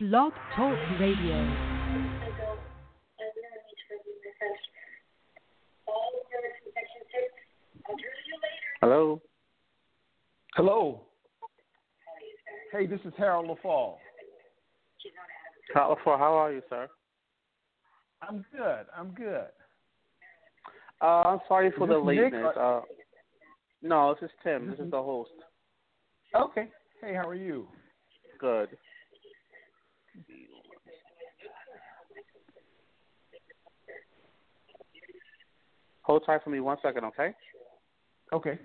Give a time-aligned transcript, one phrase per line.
[0.00, 1.38] Blog Talk Radio.
[8.80, 9.20] Hello.
[10.54, 11.02] Hello.
[12.72, 13.96] Hey, this is Harold Leffall.
[15.74, 16.88] How, how are you, sir?
[18.22, 18.86] I'm good.
[18.96, 19.46] I'm good.
[21.02, 22.54] Uh, I'm sorry for the lateness.
[22.56, 22.82] or- Uh,
[23.82, 24.64] no, this is Tim.
[24.64, 25.30] Is This this is the host.
[26.34, 26.68] Okay.
[27.00, 27.66] Hey, how are you?
[28.38, 28.76] Good.
[36.02, 37.32] Hold tight for me one second, okay?
[38.32, 38.58] Okay.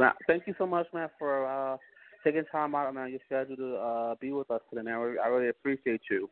[0.00, 0.12] Man.
[0.26, 1.76] Thank you so much, man, for uh,
[2.24, 4.94] taking time out, man, your schedule to uh, be with us today, man.
[4.94, 6.28] I really- I really appreciate you.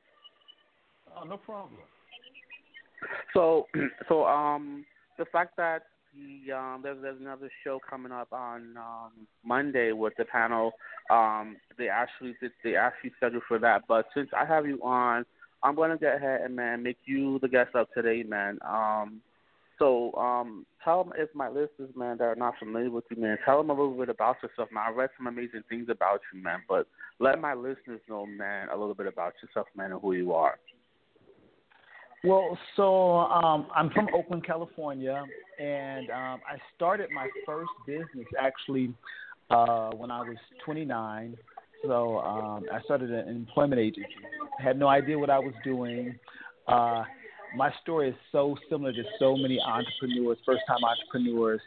[1.16, 1.80] Oh, no problem.
[3.32, 3.66] So,
[4.08, 4.84] so um,
[5.18, 5.84] the fact that
[6.14, 9.12] the um, there's there's another show coming up on um
[9.44, 10.72] Monday with the panel.
[11.10, 15.24] Um, they actually did they actually scheduled for that, but since I have you on,
[15.62, 18.58] I'm gonna get ahead and man make you the guest of today, man.
[18.66, 19.20] Um,
[19.78, 23.38] so um, tell them if my listeners, man, that are not familiar with you, man,
[23.44, 24.84] tell them a little bit about yourself, man.
[24.88, 26.86] I read some amazing things about you, man, but
[27.18, 30.58] let my listeners know, man, a little bit about yourself, man, and who you are.
[32.24, 35.24] Well, so um, I'm from Oakland, California,
[35.60, 38.92] and um, I started my first business actually
[39.50, 41.36] uh, when I was 29.
[41.84, 44.10] So um, I started an employment agency.
[44.58, 46.18] Had no idea what I was doing.
[46.66, 47.04] Uh,
[47.56, 51.60] my story is so similar to so many entrepreneurs, first-time entrepreneurs.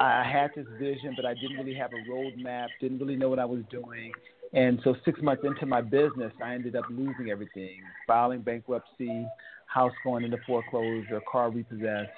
[0.00, 2.66] I had this vision, but I didn't really have a roadmap.
[2.80, 4.12] Didn't really know what I was doing.
[4.52, 9.26] And so six months into my business, I ended up losing everything, filing bankruptcy,
[9.66, 12.10] house going into foreclosure, car repossessed.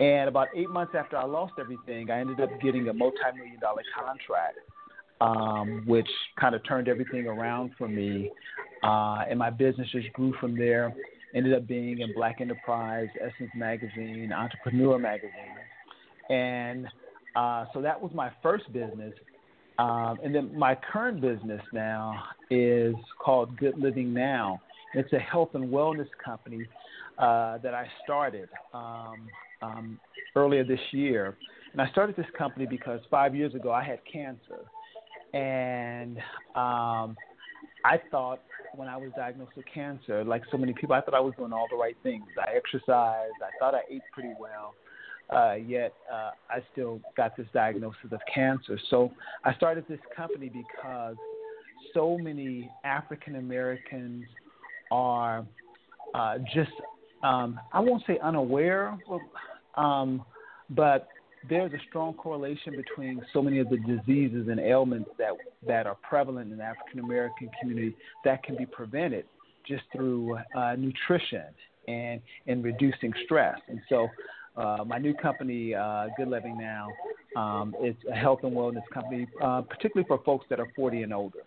[0.00, 3.82] And about eight months after I lost everything, I ended up getting a multi-million dollar
[3.94, 4.58] contract
[5.20, 6.08] um, which
[6.38, 8.30] kind of turned everything around for me.
[8.82, 10.94] Uh, and my business just grew from there.
[11.34, 15.32] Ended up being in Black Enterprise, Essence Magazine, Entrepreneur Magazine.
[16.30, 16.86] And
[17.34, 19.12] uh, so that was my first business.
[19.78, 24.60] Um, and then my current business now is called Good Living Now.
[24.94, 26.64] It's a health and wellness company
[27.18, 29.28] uh, that I started um,
[29.62, 30.00] um,
[30.36, 31.36] earlier this year.
[31.72, 34.60] And I started this company because five years ago I had cancer.
[35.32, 36.18] And
[36.54, 37.16] um,
[37.84, 38.40] I thought
[38.76, 41.52] when I was diagnosed with cancer, like so many people, I thought I was doing
[41.52, 42.24] all the right things.
[42.38, 44.74] I exercised, I thought I ate pretty well
[45.30, 48.78] uh, yet uh, I still got this diagnosis of cancer.
[48.90, 49.12] So
[49.44, 51.16] I started this company because
[51.92, 54.26] so many African Americans
[54.90, 55.44] are
[56.14, 56.70] uh, just,
[57.22, 58.98] um, I won't say unaware,
[59.76, 60.24] um,
[60.70, 61.08] but
[61.48, 65.32] there's a strong correlation between so many of the diseases and ailments that
[65.66, 69.26] that are prevalent in the African American community that can be prevented
[69.66, 71.44] just through uh, nutrition
[71.88, 73.58] and and reducing stress.
[73.68, 74.08] And so
[74.56, 76.88] uh, my new company, uh, Good Living Now,
[77.36, 81.12] um, it's a health and wellness company, uh, particularly for folks that are 40 and
[81.12, 81.40] older.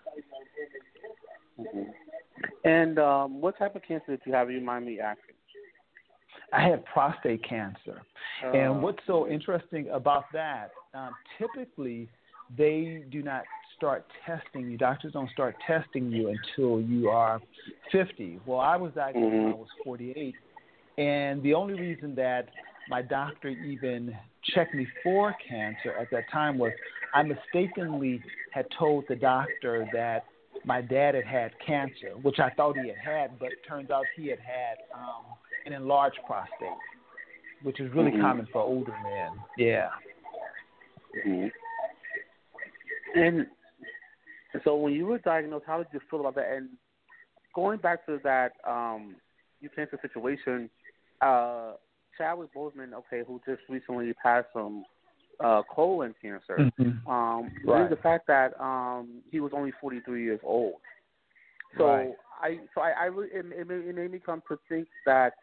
[1.60, 1.84] Mm-hmm.
[2.66, 4.52] And um, what type of cancer did you have?
[4.52, 5.37] You mind me asking?
[6.54, 8.02] I had prostate cancer.
[8.44, 12.10] Uh, and what's so interesting about that, um, typically
[12.58, 13.44] they do not
[13.76, 14.78] start testing you.
[14.78, 17.42] Doctors don't start testing you until you are
[17.92, 18.40] 50.
[18.46, 19.44] Well, I was diagnosed mm-hmm.
[19.44, 20.36] when I was 48.
[20.98, 22.50] And the only reason that
[22.90, 24.16] my doctor even
[24.56, 26.72] checked me for cancer at that time was
[27.14, 28.22] I mistakenly
[28.52, 30.26] had told the doctor that
[30.66, 34.06] my dad had had cancer, which I thought he had had, but it turns out
[34.16, 35.24] he had had um,
[35.68, 36.50] an enlarged prostate,
[37.62, 38.22] which is really mm-hmm.
[38.22, 39.31] common for older men.
[39.58, 39.90] Yeah.
[41.28, 41.48] Mm-hmm.
[43.19, 43.46] And
[44.64, 46.52] so when you were diagnosed, how did you feel about that?
[46.52, 46.69] And
[47.54, 49.16] going back to that um,
[49.60, 50.69] you cancer situation,
[51.22, 51.74] uh,
[52.18, 54.84] Chadwick Boseman, okay, who just recently passed from
[55.44, 57.08] uh, colon cancer, mm-hmm.
[57.10, 57.90] um, right.
[57.90, 60.75] the fact that um, he was only 43 years old.
[61.78, 62.10] So right.
[62.42, 65.34] I, so I, I really, it, it, made, it made me come to think that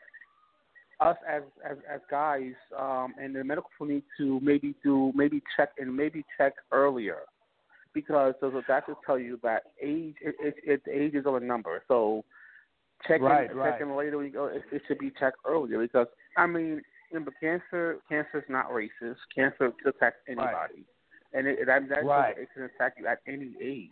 [1.00, 5.70] us as as, as guys um, and the medical need to maybe do maybe check
[5.79, 7.19] and maybe check earlier
[7.94, 11.82] because the doctors tell you that age it, it, it age is a number.
[11.88, 12.25] So
[13.06, 13.73] checking right, right.
[13.73, 16.82] checking later when you go, it, it should be checked earlier because I mean,
[17.12, 19.17] remember, cancer cancer is not racist.
[19.35, 20.85] Cancer can attack anybody, right.
[21.32, 22.37] and it, that, that right.
[22.37, 23.91] it can attack you at any age,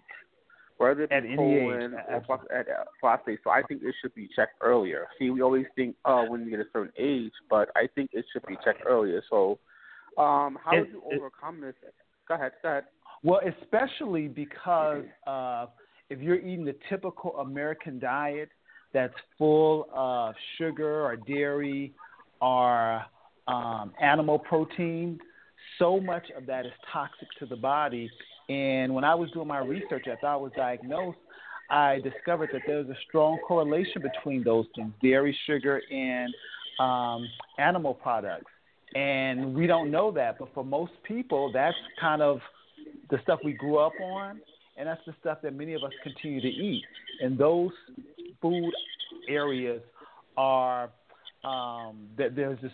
[0.82, 3.38] whether it's at colon or at, at prostate.
[3.44, 5.06] So I think it should be checked earlier.
[5.18, 8.24] See, we always think, oh, when you get a certain age, but I think it
[8.32, 9.22] should be checked earlier.
[9.30, 9.58] So,
[10.18, 11.74] um, how it, do you overcome this?
[12.28, 12.52] Go ahead.
[12.62, 12.84] Go ahead.
[13.22, 15.66] Well, especially because uh,
[16.10, 18.48] if you're eating the typical American diet
[18.92, 21.94] that's full of sugar or dairy
[22.40, 23.02] or
[23.48, 25.18] um, animal protein,
[25.78, 28.10] so much of that is toxic to the body.
[28.48, 31.18] And when I was doing my research after I was diagnosed,
[31.70, 36.34] I discovered that there's a strong correlation between those things dairy, sugar, and
[36.78, 37.26] um,
[37.58, 38.50] animal products.
[38.94, 42.40] And we don't know that, but for most people, that's kind of
[43.10, 44.40] the stuff we grew up on,
[44.76, 46.84] and that's the stuff that many of us continue to eat.
[47.22, 47.70] And those
[48.42, 48.72] food
[49.28, 49.80] areas
[50.36, 50.90] are
[51.44, 52.72] um, that there's this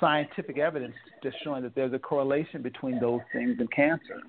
[0.00, 4.20] scientific evidence just showing that there's a correlation between those things and cancer.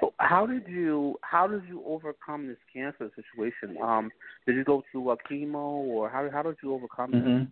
[0.00, 3.76] So how did you how did you overcome this cancer situation?
[3.82, 4.10] Um,
[4.46, 7.42] did you go through a chemo or how how did you overcome mm-hmm.
[7.42, 7.48] it?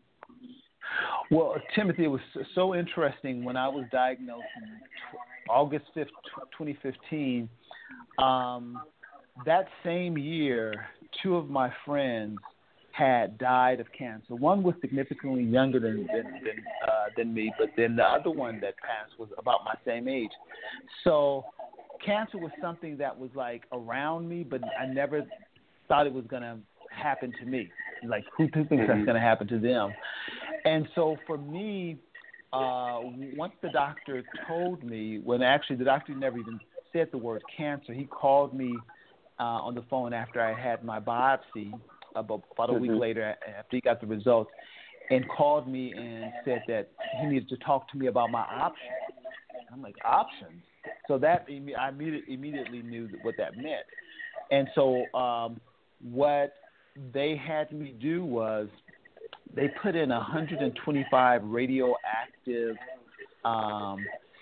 [1.30, 2.20] Well, Timothy, it was
[2.54, 4.70] so interesting when I was diagnosed in
[5.48, 6.08] August 5th,
[6.56, 7.48] 2015.
[8.18, 8.80] Um,
[9.46, 10.86] that same year,
[11.22, 12.38] two of my friends
[12.96, 14.36] had died of cancer.
[14.36, 18.60] One was significantly younger than than than, uh, than me, but then the other one
[18.60, 20.30] that passed was about my same age.
[21.02, 21.44] So
[22.04, 25.22] cancer was something that was like around me, but I never
[25.88, 26.58] thought it was gonna
[26.90, 27.70] happen to me.
[28.06, 29.04] Like who thinks that's mm-hmm.
[29.04, 29.92] gonna happen to them?
[30.64, 31.98] And so for me,
[32.52, 33.00] uh,
[33.36, 36.60] once the doctor told me, when actually the doctor never even
[36.92, 38.72] said the word cancer, he called me
[39.40, 41.72] uh, on the phone after I had my biopsy
[42.14, 43.00] about, about a week mm-hmm.
[43.00, 44.50] later after he got the results
[45.10, 46.90] and called me and said that
[47.20, 48.90] he needed to talk to me about my options.
[49.72, 50.62] I'm like, options?
[51.08, 53.84] So that I immediately, knew what that meant.
[54.50, 55.60] And so um,
[56.02, 56.54] what
[57.12, 58.68] they had me do was
[59.54, 62.76] they put in 125 radioactive
[63.44, 63.98] um,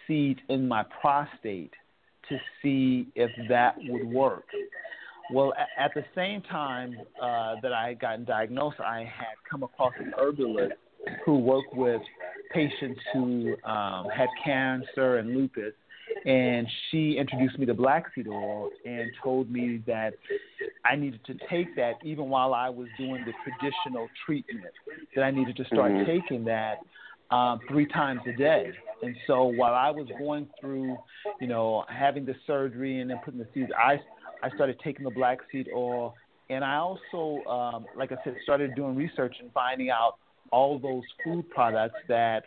[0.07, 1.73] seed in my prostate
[2.29, 4.45] to see if that would work.
[5.31, 9.93] Well, at the same time uh, that I had gotten diagnosed, I had come across
[9.99, 10.75] an herbalist
[11.25, 12.03] who worked with
[12.53, 15.73] patients who um, had cancer and lupus,
[16.27, 20.15] and she introduced me to black seed oil and told me that
[20.85, 24.75] I needed to take that even while I was doing the traditional treatment.
[25.15, 26.11] That I needed to start mm-hmm.
[26.11, 26.79] taking that
[27.31, 28.73] um, three times a day.
[29.03, 30.97] And so while I was going through,
[31.41, 34.01] you know, having the surgery and then putting the seeds, I
[34.43, 36.15] I started taking the black seed oil,
[36.51, 40.17] and I also, um, like I said, started doing research and finding out
[40.51, 42.43] all those food products that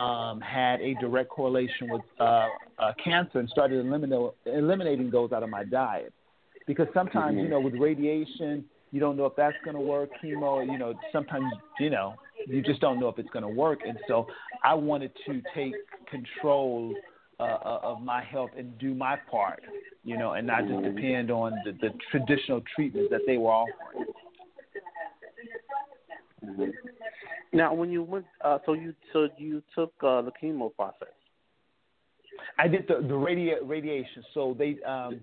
[0.00, 5.42] um, had a direct correlation with uh, uh, cancer, and started eliminating eliminating those out
[5.42, 6.12] of my diet.
[6.66, 7.50] Because sometimes, you mm-hmm.
[7.50, 10.10] know, with radiation, you don't know if that's going to work.
[10.22, 12.14] Chemo, you know, sometimes, you know,
[12.46, 13.80] you just don't know if it's going to work.
[13.86, 14.26] And so
[14.62, 15.74] I wanted to take
[16.08, 16.94] control
[17.42, 19.62] uh, uh, of my health and do my part,
[20.04, 24.06] you know, and not just depend on the, the traditional treatments that they were offering.
[26.44, 26.70] Mm-hmm.
[27.52, 31.14] Now, when you went, uh, so you so you took uh, the chemo process.
[32.58, 34.24] I did the the radi- radiation.
[34.34, 35.20] So they um,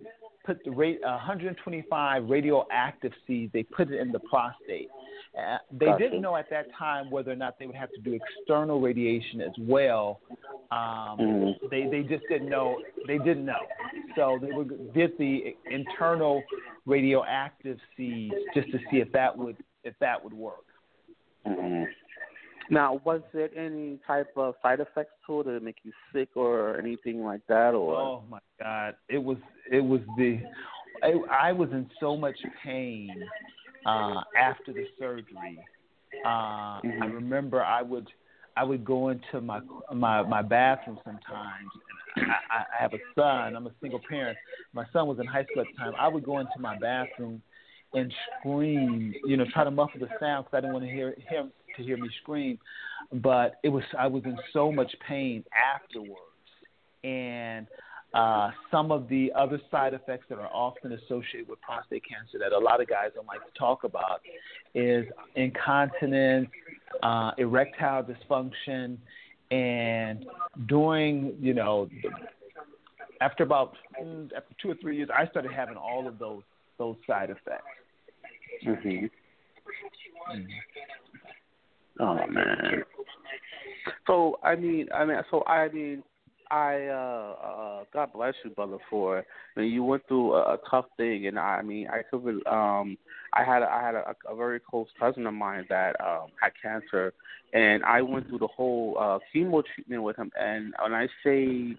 [0.50, 3.54] put the rate 125 radioactive seeds.
[3.54, 4.90] They put it in the prostate.
[5.38, 6.04] Uh, they gotcha.
[6.04, 9.42] didn't know at that time whether or not they would have to do external radiation
[9.42, 10.22] as well.
[10.72, 11.68] Um, mm-hmm.
[11.70, 12.82] They they just didn't know.
[13.06, 13.62] They didn't know.
[14.16, 16.42] So they would, did the internal
[16.88, 20.66] radioactive seeds just to see if that would if that would work.
[21.46, 21.84] Mm-hmm.
[22.70, 26.78] Now, was there any type of side effects to it that make you sick or
[26.78, 27.74] anything like that?
[27.74, 29.38] Or oh my God, it was
[29.72, 30.40] it was the
[31.04, 33.24] I, I was in so much pain
[33.86, 35.60] uh, after the surgery.
[36.26, 36.30] Uh,
[36.82, 37.04] mm-hmm.
[37.04, 38.08] I remember I would
[38.56, 39.62] I would go into my
[39.94, 41.70] my my bathroom sometimes.
[42.18, 43.56] I, I have a son.
[43.56, 44.38] I'm a single parent.
[44.74, 45.94] My son was in high school at the time.
[46.00, 47.42] I would go into my bathroom
[47.94, 51.16] and scream, you know, try to muffle the sound because I didn't want to hear
[51.28, 52.60] him to hear me scream.
[53.12, 55.44] But it was I was in so much pain
[55.76, 56.20] afterwards,
[57.04, 57.66] and
[58.14, 62.56] uh, some of the other side effects that are often associated with prostate cancer that
[62.56, 64.22] a lot of guys don't like to talk about
[64.76, 65.06] is
[65.36, 66.50] incontinence,
[67.04, 68.98] uh, erectile dysfunction,
[69.52, 70.26] and
[70.68, 71.90] during you know
[73.22, 76.44] after about mm, after two or three years, I started having all of those
[76.78, 77.66] those side effects.
[78.66, 78.90] Mm-hmm.
[78.90, 80.46] Mm-hmm.
[82.00, 82.84] Oh man.
[84.08, 86.04] So I mean, I mean, so I mean,
[86.52, 89.20] I uh, uh God bless you, brother, for
[89.56, 92.46] I mean, you went through a, a tough thing, and I I mean, I could
[92.48, 92.98] um,
[93.34, 97.14] I had I had a, a very close cousin of mine that um had cancer,
[97.54, 101.76] and I went through the whole uh chemo treatment with him, and when I say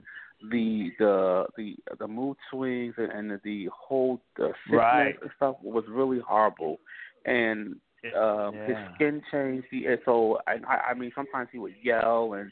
[0.51, 5.15] the the the the mood swings and, and the, whole the sickness right.
[5.21, 6.79] and stuff was really horrible,
[7.25, 7.77] and
[8.17, 8.67] um, yeah.
[8.67, 9.67] His skin changed.
[9.71, 12.51] He, and so I, I mean, sometimes he would yell, and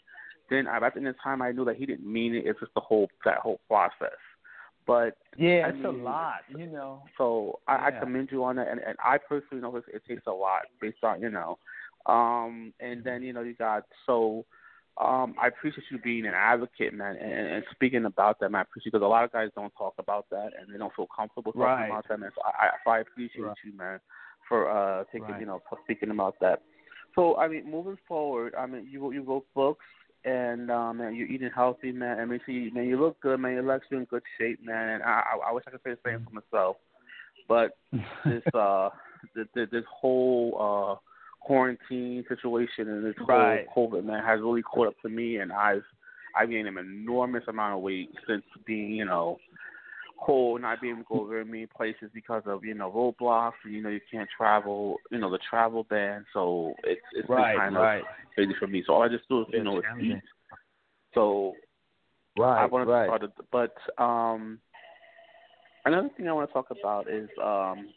[0.51, 2.45] then I, at the end of time I knew that he didn't mean it.
[2.47, 4.19] It's just the whole that whole process.
[4.87, 7.03] But yeah, I it's mean, a lot, you know.
[7.17, 7.97] So I, yeah.
[7.97, 10.63] I commend you on that, and, and I personally know it, it takes a lot
[10.81, 11.59] based on you know.
[12.07, 14.45] Um, and then you know you got so.
[15.01, 18.59] Um, I appreciate you being an advocate, man, and, and speaking about that, man.
[18.59, 21.07] I appreciate because a lot of guys don't talk about that and they don't feel
[21.07, 21.87] comfortable talking right.
[21.87, 22.33] about that, man.
[22.35, 23.57] So I, I, so I appreciate right.
[23.65, 24.01] you, man
[24.49, 25.41] for uh taking right.
[25.41, 26.63] you know for speaking about that.
[27.15, 29.85] So I mean, moving forward, I mean, you you wrote books
[30.25, 32.19] and um, man, you're eating healthy, man.
[32.19, 33.53] I mean, see, man, you look good, man.
[33.53, 34.89] Your legs are in good shape, man.
[34.89, 36.77] And I, I, I wish I could say the same for myself,
[37.47, 37.77] but
[38.25, 38.91] this, uh,
[39.35, 43.67] this, this whole uh, quarantine situation and this right.
[43.69, 45.85] whole COVID, man, has really caught up to me, and I've,
[46.37, 49.39] I've gained an enormous amount of weight since being, you know,
[50.19, 53.73] whole not being able to go very many places because of you know roadblocks and
[53.73, 57.77] you know you can't travel you know the travel ban so it's it's right, kind
[57.77, 58.01] right.
[58.01, 60.21] of crazy for me so all I just do is you know eat
[61.15, 61.55] so
[62.37, 63.21] right I want right.
[63.21, 64.59] to start but um
[65.85, 67.89] another thing I want to talk about is um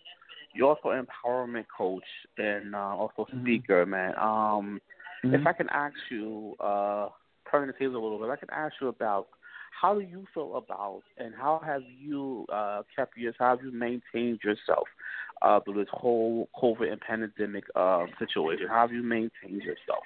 [0.54, 2.04] you're also an empowerment coach
[2.38, 3.42] and uh, also mm-hmm.
[3.42, 4.80] speaker man um
[5.26, 5.34] mm-hmm.
[5.34, 7.10] if I can ask you uh
[7.50, 9.28] turn the tables a little bit I can ask you about
[9.82, 13.72] how do you feel about and how have you uh, kept yourself, how have you
[13.72, 14.88] maintained yourself
[15.42, 18.68] uh, through this whole COVID and pandemic uh, situation?
[18.70, 20.04] How have you maintained yourself?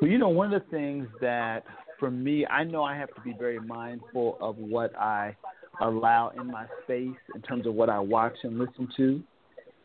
[0.00, 1.64] Well, you know, one of the things that
[1.98, 5.34] for me, I know I have to be very mindful of what I
[5.80, 9.22] allow in my space in terms of what I watch and listen to.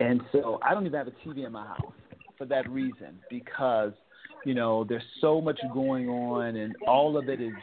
[0.02, 1.94] And so I don't even have a TV in my house
[2.38, 3.94] for that reason because,
[4.46, 7.54] you know, there's so much going on and all of it is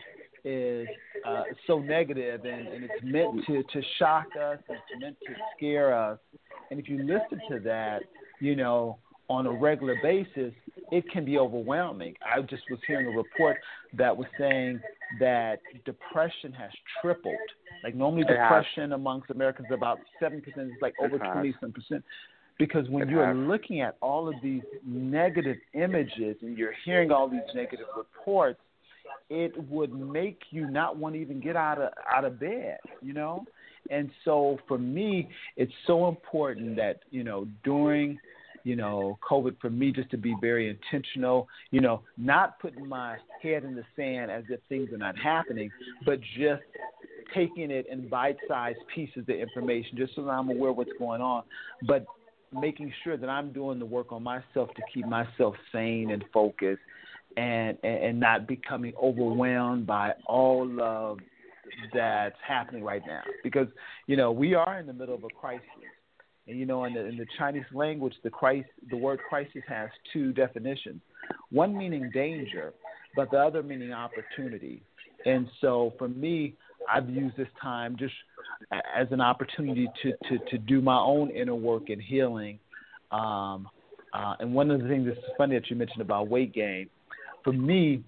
[0.45, 0.89] is
[1.27, 5.35] uh, so negative and, and it's meant to, to shock us, and it's meant to
[5.57, 6.19] scare us.
[6.71, 8.01] And if you listen to that,
[8.41, 10.53] you know, on a regular basis,
[10.91, 12.15] it can be overwhelming.
[12.25, 13.57] I just was hearing a report
[13.97, 14.81] that was saying
[15.21, 16.71] that depression has
[17.01, 17.37] tripled.
[17.85, 20.71] Like normally, depression amongst Americans is about seven percent.
[20.73, 22.05] It's like over twenty some percent.
[22.59, 27.41] Because when you're looking at all of these negative images and you're hearing all these
[27.55, 28.61] negative reports,
[29.31, 33.13] it would make you not want to even get out of out of bed, you
[33.13, 33.45] know.
[33.91, 38.19] And so for me, it's so important that you know during
[38.65, 43.17] you know COVID for me just to be very intentional, you know, not putting my
[43.43, 45.71] head in the sand as if things are not happening,
[46.05, 46.63] but just
[47.35, 51.45] taking it in bite-sized pieces of information just so that I'm aware what's going on,
[51.87, 52.05] but
[52.53, 56.83] making sure that I'm doing the work on myself to keep myself sane and focused
[57.37, 61.19] and, and not becoming overwhelmed by all of
[61.95, 63.23] that's happening right now.
[63.43, 63.69] Because
[64.07, 65.67] you know we are in the middle of a crisis.
[66.49, 68.31] And you know in the in the Chinese language the
[68.91, 71.01] the word crisis has two definitions.
[71.51, 72.73] One meaning danger
[73.15, 74.83] but the other meaning opportunity.
[75.25, 76.55] And so for me
[76.93, 78.15] I've used this time just
[78.73, 82.59] as an opportunity to to to do my own inner work and healing.
[83.11, 83.69] Um
[84.15, 86.87] uh, and one of the things that's funny that you mentioned about weight gain
[87.45, 88.05] for me,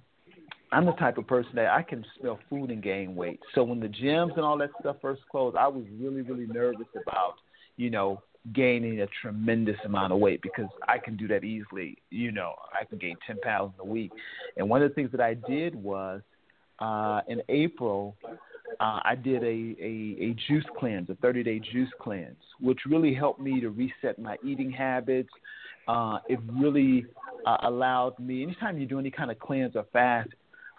[0.72, 3.40] I'm the type of person that I can smell food and gain weight.
[3.54, 6.88] So when the gyms and all that stuff first closed, I was really, really nervous
[7.00, 7.34] about,
[7.76, 8.22] you know,
[8.52, 11.98] gaining a tremendous amount of weight because I can do that easily.
[12.10, 14.10] You know, I can gain 10 pounds in a week.
[14.56, 16.20] And one of the things that I did was
[16.80, 18.16] uh, in April,
[18.80, 23.14] uh, I did a, a, a juice cleanse, a 30 day juice cleanse, which really
[23.14, 25.30] helped me to reset my eating habits.
[25.86, 27.06] Uh, it really
[27.46, 28.42] uh, allowed me.
[28.42, 30.30] Anytime you do any kind of cleanse or fast,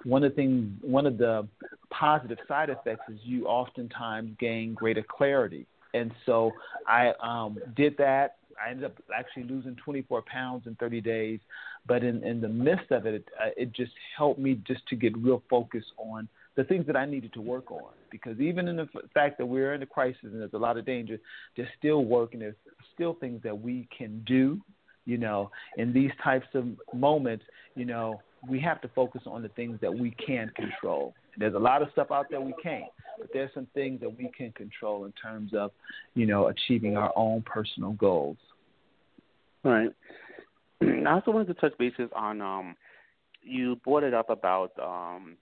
[0.03, 1.47] one of the things, one of the
[1.89, 5.65] positive side effects is you oftentimes gain greater clarity.
[5.93, 6.51] And so
[6.87, 8.37] I um, did that.
[8.63, 11.39] I ended up actually losing 24 pounds in 30 days,
[11.87, 14.95] but in, in the midst of it, it, uh, it just helped me just to
[14.95, 17.91] get real focus on the things that I needed to work on.
[18.11, 20.85] Because even in the fact that we're in a crisis and there's a lot of
[20.85, 21.17] danger,
[21.57, 22.55] there's still work and there's
[22.93, 24.61] still things that we can do
[25.05, 29.49] you know, in these types of moments, you know, we have to focus on the
[29.49, 31.13] things that we can control.
[31.37, 32.85] There's a lot of stuff out there we can't,
[33.19, 35.71] but there's some things that we can control in terms of,
[36.13, 38.37] you know, achieving our own personal goals.
[39.63, 39.89] Right.
[40.81, 42.75] I also wanted to touch bases on um
[43.41, 45.37] you brought it up about um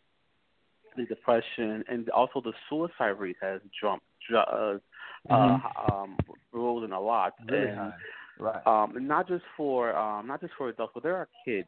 [0.95, 4.78] the depression and also the suicide rate has jumped uh,
[5.30, 5.32] mm-hmm.
[5.32, 6.17] uh um
[6.52, 7.91] risen a lot really and high.
[8.39, 8.65] Right.
[8.65, 11.67] Um, not just for um, not just for adults, but there are kids,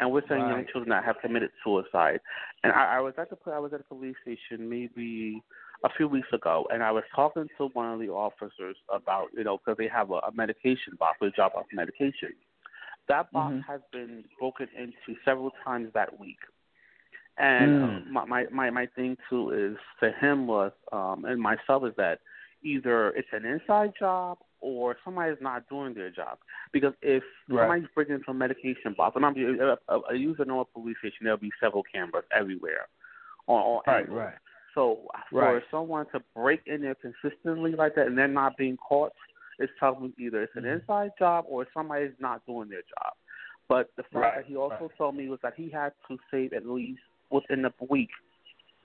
[0.00, 0.50] and we're saying right.
[0.50, 2.20] young children that have committed suicide.
[2.62, 5.42] And I, I was at the I was at a police station maybe
[5.84, 9.44] a few weeks ago, and I was talking to one of the officers about you
[9.44, 12.32] know because they have a, a medication box, they drop off medication.
[13.08, 13.70] That box mm-hmm.
[13.70, 16.38] has been broken into several times that week.
[17.36, 18.10] And mm.
[18.10, 22.20] my, my my my thing too is to him was um and myself is that
[22.62, 26.38] either it's an inside job or somebody's not doing their job.
[26.72, 27.62] Because if right.
[27.62, 30.96] somebody's breaking into a medication box, and I'm a, a, a user know a police
[31.00, 32.88] station, there'll be several cameras everywhere.
[33.46, 34.34] On, on right, right.
[34.74, 35.62] So for right.
[35.70, 39.12] someone to break in there consistently like that and they're not being caught,
[39.58, 40.80] it's telling me either it's an mm-hmm.
[40.80, 43.12] inside job or somebody's not doing their job.
[43.68, 44.36] But the fact right.
[44.38, 44.90] that he also right.
[44.98, 47.00] told me was that he had to save at least
[47.30, 48.10] within a week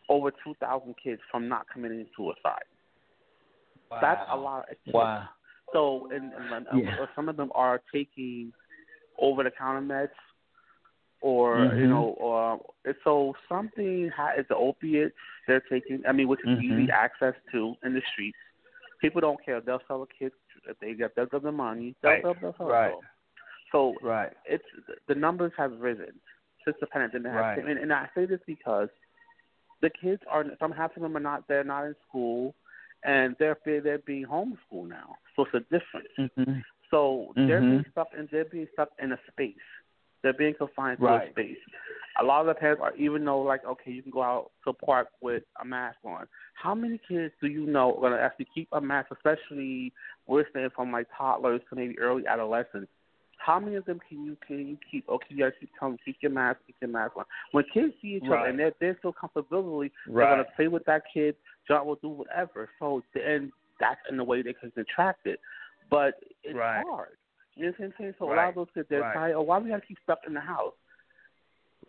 [0.10, 2.68] over 2,000 kids from not committing suicide.
[3.90, 4.00] Wow.
[4.02, 4.66] That's a lot.
[4.70, 5.28] Of wow.
[5.74, 7.06] So, and, and yeah.
[7.16, 8.52] some of them are taking
[9.20, 10.10] over-the-counter meds,
[11.22, 11.80] or mm-hmm.
[11.80, 12.60] you know, or
[13.04, 15.14] so something ha- it's an opiate
[15.48, 16.02] they're taking.
[16.08, 16.80] I mean, which is mm-hmm.
[16.82, 18.38] easy access to in the streets.
[19.02, 19.62] People don't care.
[19.62, 20.32] They'll sell a kid
[20.68, 21.96] if they get they'll give them money.
[22.02, 22.24] They'll, right.
[22.24, 22.92] they'll, they'll sell right.
[22.92, 23.00] It
[23.72, 24.32] so right.
[24.46, 24.64] it's
[25.08, 26.14] the numbers have risen
[26.66, 27.32] since the pandemic.
[27.32, 27.60] Right.
[27.60, 28.90] And, and I say this because
[29.82, 32.56] the kids are some half of them are not they're not in school
[33.04, 35.16] and they're they're being homeschooled now.
[35.36, 36.10] So it's a difference.
[36.38, 36.60] Mm-hmm.
[36.92, 37.48] So mm-hmm.
[37.48, 39.56] they're being stuck and they're being stuck in a space.
[40.22, 41.58] They're being confined to a space.
[42.20, 44.72] A lot of the parents are even though like okay you can go out to
[44.72, 46.28] a park with a mask on.
[46.56, 49.94] How many kids do you know are going to actually keep a mask, especially
[50.28, 52.90] we're saying from like toddlers to maybe early adolescents?
[53.38, 55.08] How many of them can you can you keep?
[55.08, 57.24] Okay, you gotta keep telling them keep your mask, keep your mask on.
[57.52, 58.42] When kids see each right.
[58.42, 60.26] other and they're they're so comfortably, right.
[60.26, 61.36] they're gonna play with that kid.
[61.68, 62.70] John will do whatever.
[62.80, 65.40] So and that's in the way they can contract it.
[65.90, 66.84] But it's right.
[66.88, 67.10] hard.
[67.56, 68.14] You know what I'm saying?
[68.20, 68.34] So right.
[68.34, 69.14] a lot of those kids they're right.
[69.14, 69.36] tired.
[69.36, 70.74] Oh, why do we have to keep stuck in the house?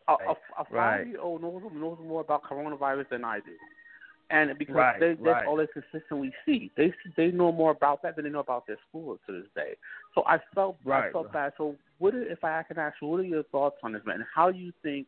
[0.08, 3.52] a, a, a five year old knows knows more about coronavirus than I do,
[4.30, 5.46] and because right, they, that's right.
[5.46, 6.70] all they consistently see.
[6.76, 9.74] They they know more about that than they know about their school to this day.
[10.14, 11.52] So I felt right, I felt bad.
[11.56, 14.24] So what are, if I can ask you, what are your thoughts on this, man?
[14.34, 15.06] How do you think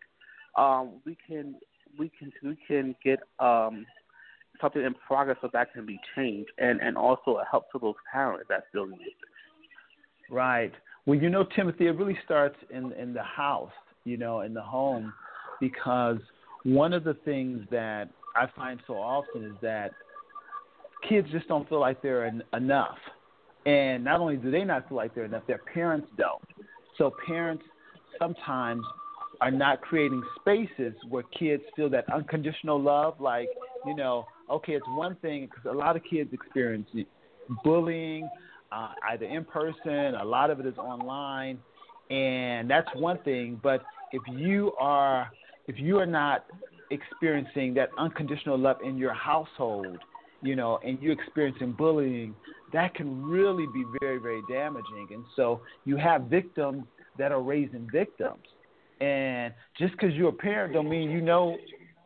[0.56, 1.56] um, we can
[1.98, 3.86] we can we can get um,
[4.62, 7.94] something in progress so that can be changed, and and also a help to those
[8.10, 9.12] parents that's building this.
[10.30, 10.72] Right.
[11.04, 13.72] Well, you know, Timothy, it really starts in in the house,
[14.04, 15.12] you know, in the home,
[15.60, 16.18] because
[16.62, 19.90] one of the things that I find so often is that
[21.08, 22.98] kids just don't feel like they're en- enough,
[23.66, 26.42] and not only do they not feel like they're enough, their parents don't.
[26.98, 27.64] So parents
[28.18, 28.84] sometimes
[29.40, 33.20] are not creating spaces where kids feel that unconditional love.
[33.20, 33.48] Like,
[33.84, 36.88] you know, okay, it's one thing because a lot of kids experience
[37.64, 38.28] bullying,
[38.70, 41.58] uh, either in person, a lot of it is online,
[42.10, 43.58] and that's one thing.
[43.62, 45.30] But if you are
[45.68, 46.44] if you are not
[46.90, 49.98] experiencing that unconditional love in your household,
[50.42, 52.34] you know, and you're experiencing bullying,
[52.72, 55.08] that can really be very, very damaging.
[55.12, 56.84] And so you have victims
[57.18, 58.42] that are raising victims.
[59.00, 61.56] And just because you're a parent don't mean you know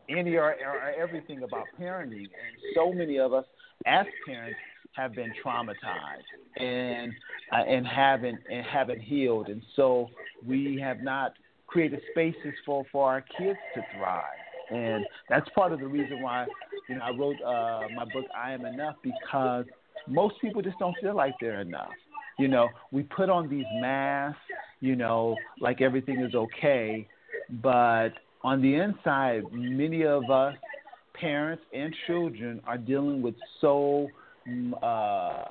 [0.09, 2.25] any or, or everything about parenting.
[2.25, 3.45] And so many of us
[3.87, 4.59] as parents
[4.93, 6.25] have been traumatized
[6.57, 7.13] and
[7.53, 9.49] uh, and haven't and haven't healed.
[9.49, 10.09] And so
[10.47, 11.35] we have not
[11.67, 14.23] created spaces for, for our kids to thrive.
[14.71, 16.47] And that's part of the reason why,
[16.89, 19.65] you know, I wrote uh, my book I Am Enough because
[20.09, 21.93] most people just don't feel like they're enough.
[22.39, 24.41] You know, we put on these masks,
[24.81, 27.07] you know, like everything is okay,
[27.63, 28.11] but
[28.47, 30.55] on the inside, many of us,
[31.15, 34.09] parents and children, are dealing with so
[34.81, 35.43] uh,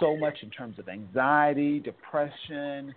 [0.00, 2.94] so much in terms of anxiety, depression,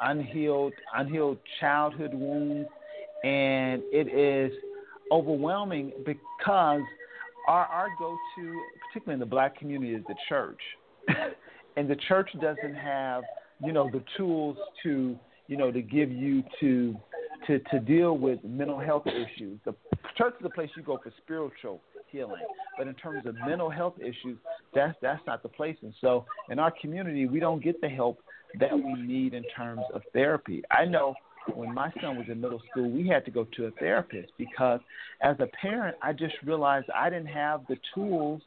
[0.00, 2.66] unhealed unhealed childhood wounds,
[3.24, 4.56] and it is
[5.12, 6.80] overwhelming because
[7.46, 10.60] our our go to, particularly in the black community, is the church,
[11.76, 13.22] and the church doesn't have
[13.62, 15.14] you know the tools to
[15.46, 16.96] you know to give you to
[17.48, 19.58] to to deal with mental health issues.
[19.64, 19.74] The
[20.16, 22.42] church is the place you go for spiritual healing,
[22.76, 24.38] but in terms of mental health issues,
[24.74, 25.76] that's that's not the place.
[25.82, 28.20] And so in our community, we don't get the help
[28.60, 30.62] that we need in terms of therapy.
[30.70, 31.14] I know
[31.54, 34.80] when my son was in middle school, we had to go to a therapist because
[35.22, 38.42] as a parent, I just realized I didn't have the tools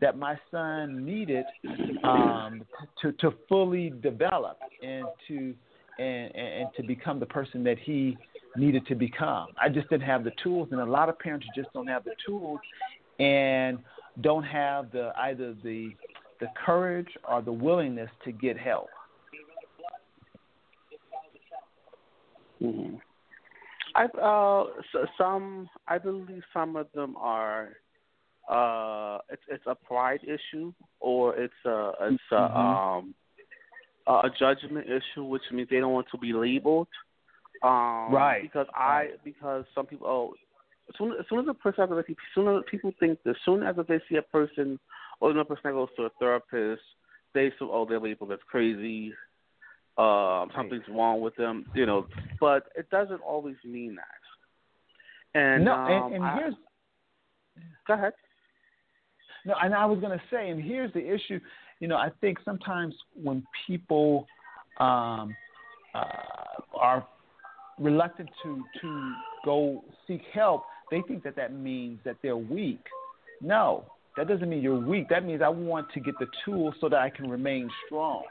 [0.00, 1.44] that my son needed
[2.04, 2.62] um,
[3.02, 5.54] to to fully develop and to
[5.98, 8.16] and, and to become the person that he
[8.56, 9.48] needed to become.
[9.60, 12.14] I just didn't have the tools, and a lot of parents just don't have the
[12.26, 12.60] tools
[13.18, 13.78] and
[14.20, 15.90] don't have the either the
[16.40, 18.88] the courage or the willingness to get help.
[22.62, 22.96] Mm-hmm.
[23.94, 27.70] I uh so some I believe some of them are
[28.48, 32.56] uh it's it's a pride issue or it's a it's a mm-hmm.
[32.56, 33.14] um
[34.06, 36.88] a judgment issue which means they don't want to be labeled
[37.62, 40.34] um right because I because some people oh
[40.88, 43.62] as soon as soon as a person as soon as people think that as soon
[43.62, 44.78] as they see a person
[45.20, 46.82] or another person that goes to a therapist
[47.34, 49.12] they say oh they're labeled as crazy
[49.98, 52.06] um, something's wrong with them, you know,
[52.38, 55.38] but it doesn't always mean that.
[55.38, 56.54] And no, um, and, and I, here's
[57.86, 58.12] go ahead.
[59.44, 61.40] No, and I was going to say, and here's the issue.
[61.80, 64.26] You know, I think sometimes when people
[64.78, 65.34] um,
[65.94, 67.06] uh, are
[67.78, 69.12] reluctant to to
[69.44, 72.80] go seek help, they think that that means that they're weak.
[73.40, 73.84] No,
[74.16, 75.08] that doesn't mean you're weak.
[75.10, 78.24] That means I want to get the tools so that I can remain strong.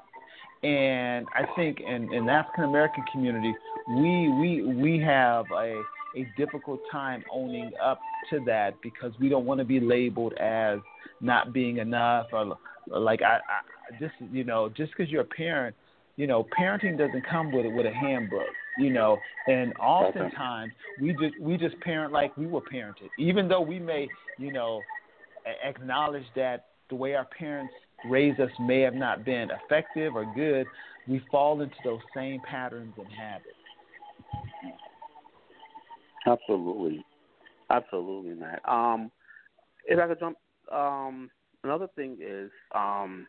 [0.64, 3.54] And I think in, in African American community,
[3.90, 5.82] we we we have a
[6.16, 8.00] a difficult time owning up
[8.32, 10.80] to that because we don't want to be labeled as
[11.22, 12.58] not being enough or,
[12.90, 15.76] or like I, I just you know just because you're a parent,
[16.18, 21.40] you know parenting doesn't come with with a handbook, you know, and oftentimes we just
[21.40, 24.84] we just parent like we were parented, even though we may you know
[25.64, 27.74] acknowledge that the way our parents
[28.06, 30.68] raised us may have not been effective or good,
[31.08, 33.48] we fall into those same patterns and habits.
[36.26, 37.06] Absolutely,
[37.70, 38.62] absolutely, Matt.
[38.68, 39.12] Um,
[39.86, 40.38] if I could jump,
[40.72, 41.30] um,
[41.64, 43.28] another thing is, um,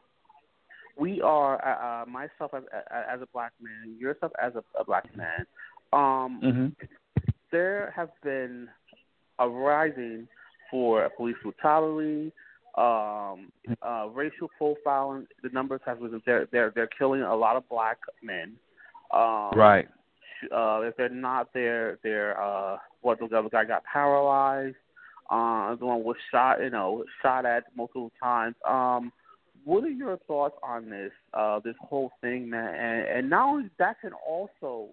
[0.98, 5.04] we are uh, uh myself as as a black man, yourself as a, a black
[5.16, 5.46] man.
[5.92, 6.66] Um, mm-hmm.
[7.50, 8.68] There have been
[9.38, 10.28] a rising
[10.70, 12.32] for police brutality,
[12.76, 13.50] um,
[13.82, 15.26] uh, racial profiling.
[15.42, 16.22] The numbers have risen.
[16.26, 18.54] They're they're they're killing a lot of black men.
[19.12, 19.88] Um, right.
[20.54, 24.76] uh, if they're not there, they're uh, what the other guy got paralyzed.
[25.30, 28.54] Uh, the one was shot, you know, shot at multiple times.
[28.68, 29.12] Um,
[29.68, 32.74] what are your thoughts on this, uh, this whole thing, man?
[32.74, 34.88] And, and not only that can also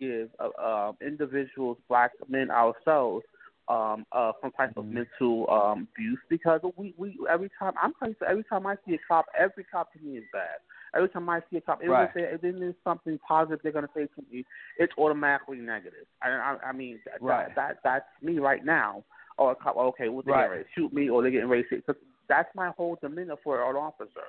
[0.00, 3.24] give uh, uh, individuals, black men ourselves,
[3.68, 5.04] um, uh, some type of mm-hmm.
[5.20, 7.92] mental um, abuse because we, we every time I'm
[8.28, 10.58] every time I see a cop, every cop to me is bad.
[10.96, 12.08] Every time I see a cop, right.
[12.08, 14.44] if, they, if there's something positive they're gonna say to me,
[14.78, 16.06] it's automatically negative.
[16.22, 17.54] I, I, I mean, that, right.
[17.54, 19.04] that, that that's me right now.
[19.36, 20.46] Or a cop, okay, well, they're right.
[20.46, 21.94] getting ready to shoot me, or they're getting ready to.
[22.28, 24.28] That's my whole demeanor for an officer.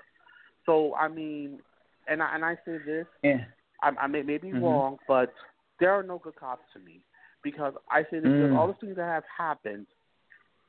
[0.65, 1.59] So I mean,
[2.07, 3.45] and I and I say this, yeah.
[3.81, 4.63] I, I may, may be mm-hmm.
[4.63, 5.33] wrong, but
[5.79, 7.01] there are no good cops to me
[7.43, 8.57] because I say this: mm.
[8.57, 9.87] all the things that have happened.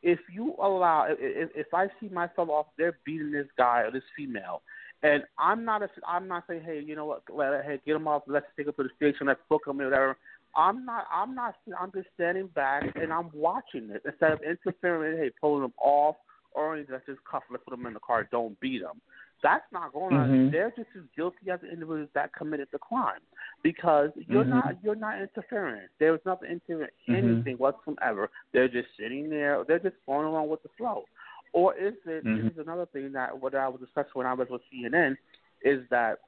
[0.03, 4.03] If you allow, if, if I see myself off, they're beating this guy or this
[4.17, 4.63] female,
[5.03, 8.09] and I'm not a, I'm not saying, hey, you know what, let hey, get him
[8.09, 10.17] off, let's take him to the station, let's book him or whatever.
[10.57, 15.19] I'm not, I'm not, I'm just standing back and I'm watching it instead of interfering,
[15.19, 16.17] hey, pulling them off
[16.53, 19.01] or let's just cuff, let's put him in the car, don't beat them.
[19.43, 20.29] That's not going on.
[20.29, 20.53] Mm-hmm.
[20.53, 23.21] They're just as guilty as the individuals that committed the crime
[23.63, 24.51] because you're mm-hmm.
[24.51, 25.83] not you're not interfering.
[25.99, 27.15] There's nothing interfering mm-hmm.
[27.15, 28.29] anything whatsoever.
[28.53, 29.65] They're just sitting there.
[29.67, 31.05] They're just going along with the flow.
[31.53, 32.25] Or is it?
[32.25, 32.49] Mm-hmm.
[32.49, 35.17] This is another thing that what I was discussing when I was with CNN
[35.65, 36.19] is that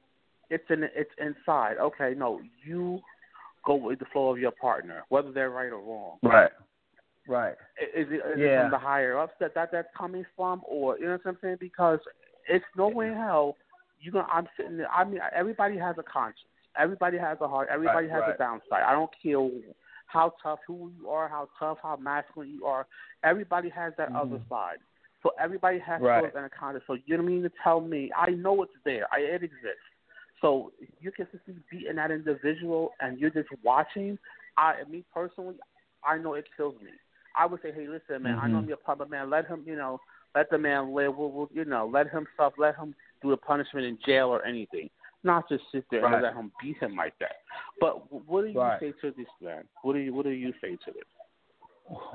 [0.49, 1.77] it's in it's inside.
[1.79, 2.99] Okay, no, you
[3.65, 6.17] go with the flow of your partner, whether they're right or wrong.
[6.23, 6.51] Right.
[7.27, 7.53] Right.
[7.95, 8.45] Is it, is yeah.
[8.45, 11.37] it from the higher ups that, that that's coming from, or you know what I'm
[11.41, 11.57] saying?
[11.59, 11.99] Because
[12.49, 13.55] it's no way in hell
[14.03, 14.27] you gonna.
[14.31, 14.91] I'm sitting there.
[14.91, 16.49] I mean, everybody has a conscience.
[16.77, 17.69] Everybody has a heart.
[17.71, 18.35] Everybody right, has right.
[18.35, 18.83] a downside.
[18.85, 19.49] I don't care
[20.07, 22.85] how tough who you are, how tough, how masculine you are.
[23.23, 24.33] Everybody has that mm-hmm.
[24.33, 24.77] other side.
[25.21, 26.23] So everybody has right.
[26.35, 26.81] and cons.
[26.85, 29.07] So you don't mean to tell me I know it's there.
[29.11, 29.87] I, it exists.
[30.41, 34.19] So you consistently beating that individual and you're just watching.
[34.57, 35.55] I, me personally,
[36.05, 36.91] I know it kills me.
[37.35, 38.45] I would say, hey, listen, man, mm-hmm.
[38.45, 39.29] I know I'm your public man.
[39.29, 39.99] Let him, you know,
[40.35, 41.15] let the man live.
[41.15, 42.55] We'll, we'll, you know, let him suffer.
[42.59, 44.89] Let him do the punishment in jail or anything.
[45.23, 46.13] Not just sit there right.
[46.13, 47.37] and let him beat him like that.
[47.79, 48.79] But what do you right.
[48.79, 49.63] say to this man?
[49.81, 51.03] What do you What do you say to this?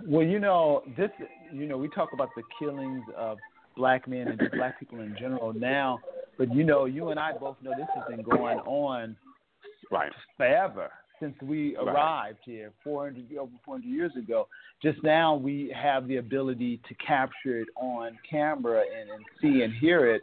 [0.07, 1.11] Well, you know, this,
[1.53, 3.39] you know, we talk about the killings of
[3.77, 6.01] black men and black people in general now,
[6.37, 9.17] but you know, you and I both know this has been going on
[9.91, 11.89] right forever since we right.
[11.89, 14.49] arrived here 400 over 400 years ago.
[14.83, 19.75] Just now we have the ability to capture it on camera and, and see and
[19.75, 20.23] hear it,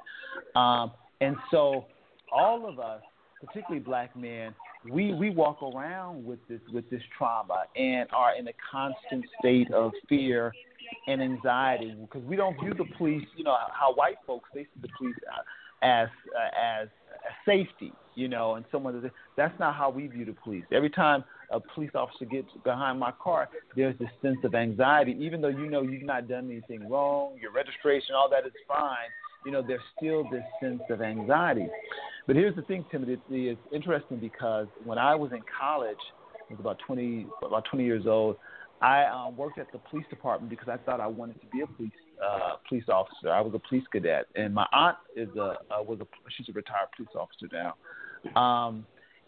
[0.56, 1.86] um, and so
[2.32, 3.02] all of us,
[3.46, 4.54] particularly black men,
[4.90, 9.72] we we walk around with this with this trauma and are in a constant state
[9.72, 10.54] of fear
[11.08, 14.82] and anxiety because we don't view the police, you know, how white folks they see
[14.82, 15.42] the police uh,
[15.86, 16.88] as uh, as
[17.46, 20.64] safety, you know, and someone that that's not how we view the police.
[20.72, 25.42] Every time a police officer gets behind my car, there's this sense of anxiety, even
[25.42, 29.10] though you know you've not done anything wrong, your registration, all that is fine.
[29.46, 31.68] You know, there's still this sense of anxiety.
[32.26, 33.22] But here's the thing, Timothy.
[33.30, 35.98] It's interesting because when I was in college,
[36.50, 38.38] I was about 20, about 20 years old.
[38.82, 41.68] I um, worked at the police department because I thought I wanted to be a
[41.68, 41.92] police
[42.24, 43.30] uh, police officer.
[43.30, 46.54] I was a police cadet, and my aunt is a uh, was a she's a
[46.54, 47.76] retired police officer now.
[48.36, 48.86] Um,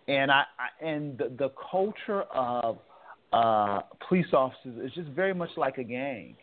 [0.08, 2.78] and I, I and the, the culture of
[3.34, 6.36] uh, police officers is just very much like a gang.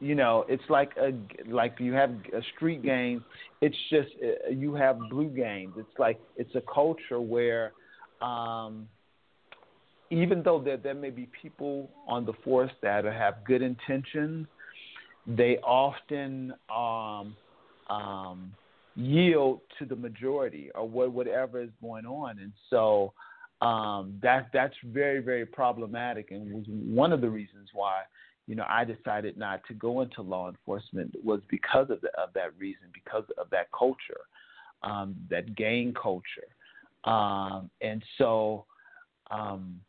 [0.00, 1.12] You know, it's like a
[1.50, 3.22] like you have a street gang.
[3.60, 5.74] It's just uh, you have blue gangs.
[5.76, 7.72] It's like it's a culture where
[8.22, 8.88] um,
[10.10, 14.46] even though there there may be people on the force that have good intentions,
[15.26, 17.36] they often um,
[17.88, 18.52] um,
[18.96, 23.12] yield to the majority or what, whatever is going on, and so
[23.60, 28.02] um, that that's very very problematic, and was one of the reasons why
[28.46, 32.32] you know I decided not to go into law enforcement was because of the, of
[32.34, 34.22] that reason, because of that culture,
[34.82, 36.48] um, that gang culture,
[37.04, 38.64] um, and so.
[39.30, 39.80] Um,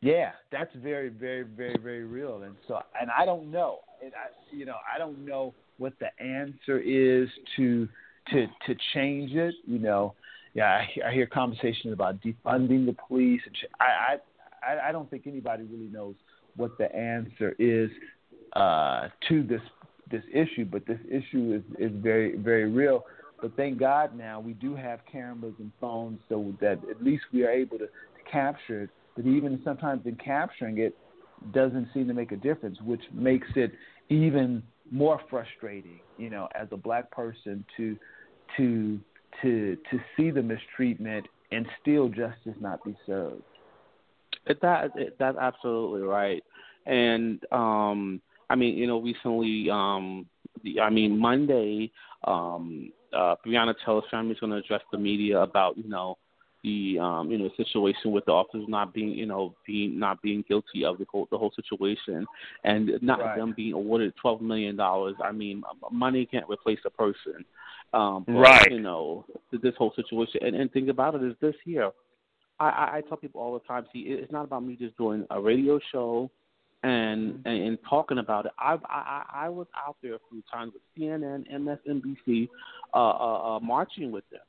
[0.00, 4.54] yeah, that's very, very, very, very real, and so, and I don't know, and I,
[4.54, 7.88] you know, I don't know what the answer is to
[8.30, 9.54] to to change it.
[9.66, 10.14] You know,
[10.54, 14.16] yeah, I, I hear conversations about defunding the police, and I,
[14.66, 16.14] I, I don't think anybody really knows
[16.56, 17.90] what the answer is
[18.54, 19.62] uh, to this
[20.10, 23.04] this issue, but this issue is is very, very real.
[23.40, 27.44] But thank God now we do have cameras and phones, so that at least we
[27.44, 30.96] are able to, to capture it but even sometimes in capturing it
[31.52, 33.72] doesn't seem to make a difference, which makes it
[34.08, 34.62] even
[34.94, 37.96] more frustrating, you know, as a black person to
[38.56, 39.00] to
[39.42, 43.42] to to see the mistreatment and still justice not be served.
[44.46, 46.42] That that's absolutely right.
[46.86, 50.26] And um I mean, you know, recently um
[50.62, 51.90] the I mean Monday
[52.24, 56.18] um uh Breonna Taylor's family is gonna address the media about, you know,
[56.64, 60.42] the um, you know situation with the officers not being you know being not being
[60.48, 62.26] guilty of the whole the whole situation
[62.64, 63.36] and not right.
[63.38, 65.14] them being awarded twelve million dollars.
[65.22, 67.44] I mean, money can't replace a person.
[67.92, 68.70] Um, but, right.
[68.70, 71.90] You know this whole situation and and think about it is this here.
[72.58, 73.84] I, I, I tell people all the time.
[73.92, 76.30] See, it's not about me just doing a radio show
[76.82, 78.52] and and, and talking about it.
[78.58, 82.48] I, I I was out there a few times with CNN, MSNBC,
[82.94, 84.40] uh, uh, uh, marching with them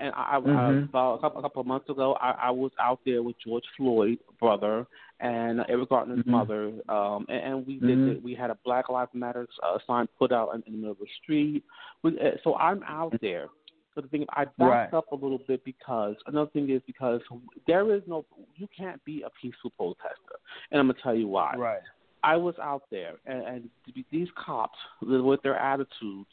[0.00, 0.50] and I, mm-hmm.
[0.50, 3.36] I about a couple, a couple of months ago, I, I was out there with
[3.44, 4.86] George Floyd's brother
[5.20, 6.30] and Eric Garner's mm-hmm.
[6.30, 8.08] mother, um, and, and we mm-hmm.
[8.08, 10.92] did we had a Black Lives Matter uh, sign put out in, in the middle
[10.92, 11.64] of the street.
[12.02, 13.48] We, uh, so I'm out there.
[13.94, 14.94] So the thing I backed right.
[14.94, 17.20] up a little bit because another thing is because
[17.68, 18.24] there is no
[18.56, 20.38] you can't be a peaceful protester,
[20.72, 21.54] and I'm gonna tell you why.
[21.56, 21.80] Right.
[22.24, 23.70] I was out there, and, and
[24.10, 26.30] these cops with their attitudes,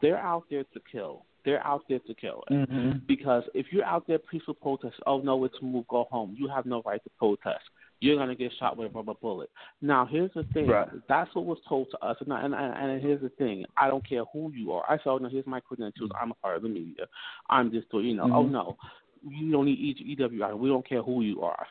[0.00, 1.24] they're out there to kill.
[1.44, 2.44] They're out there to kill.
[2.50, 2.98] Mm-hmm.
[3.06, 6.36] Because if you're out there peaceful protest, oh no, it's move, go home.
[6.38, 7.64] You have no right to protest.
[8.00, 9.50] You're gonna get shot with a rubber bullet.
[9.82, 10.68] Now here's the thing.
[10.68, 10.88] Right.
[11.08, 12.16] That's what was told to us.
[12.20, 13.64] And, and, and, and here's the thing.
[13.76, 14.84] I don't care who you are.
[14.88, 16.10] I said, oh no, here's my credentials.
[16.20, 17.06] I'm a part of the media.
[17.50, 18.24] I'm just doing, you know.
[18.24, 18.36] Oh, Mm-hmm.
[18.36, 18.76] Oh no,
[19.28, 20.56] you don't need EWI.
[20.56, 21.66] We don't care who you are.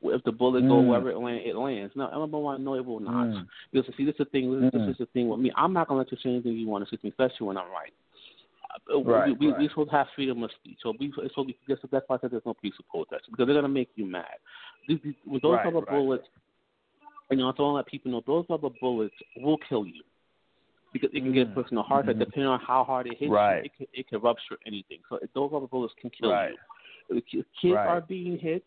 [0.00, 0.68] If the bullet Mm.
[0.68, 1.92] go wherever it lands, it lands.
[1.96, 3.26] No, number one, no, it will not.
[3.26, 3.46] Mm.
[3.72, 4.60] Because see, this is the thing.
[4.60, 4.86] This, Mm.
[4.86, 5.50] this is the thing with me.
[5.56, 7.56] I'm not gonna let you say anything you want to say, to me, especially when
[7.58, 7.92] I'm right.
[8.94, 9.58] Uh, Right, we, we, right.
[9.58, 10.78] we supposed to have freedom of speech.
[10.82, 13.54] So we, so we, that's, that's why I said there's no peaceful protest because they're
[13.56, 14.36] gonna make you mad.
[14.86, 15.88] These, these, with those Right, rubber right.
[15.88, 16.28] bullets,
[17.30, 20.02] and you know, I want to let people know those rubber bullets will kill you
[20.92, 21.54] because it can get a Mm.
[21.54, 22.24] person a heart attack Mhm.
[22.26, 23.56] depending on how hard it hits Right.
[23.58, 23.62] you.
[23.64, 25.00] It can, it can rupture anything.
[25.08, 26.54] So those rubber bullets can kill Right.
[27.10, 27.22] you.
[27.22, 27.86] Kids Right.
[27.88, 28.64] are being hit.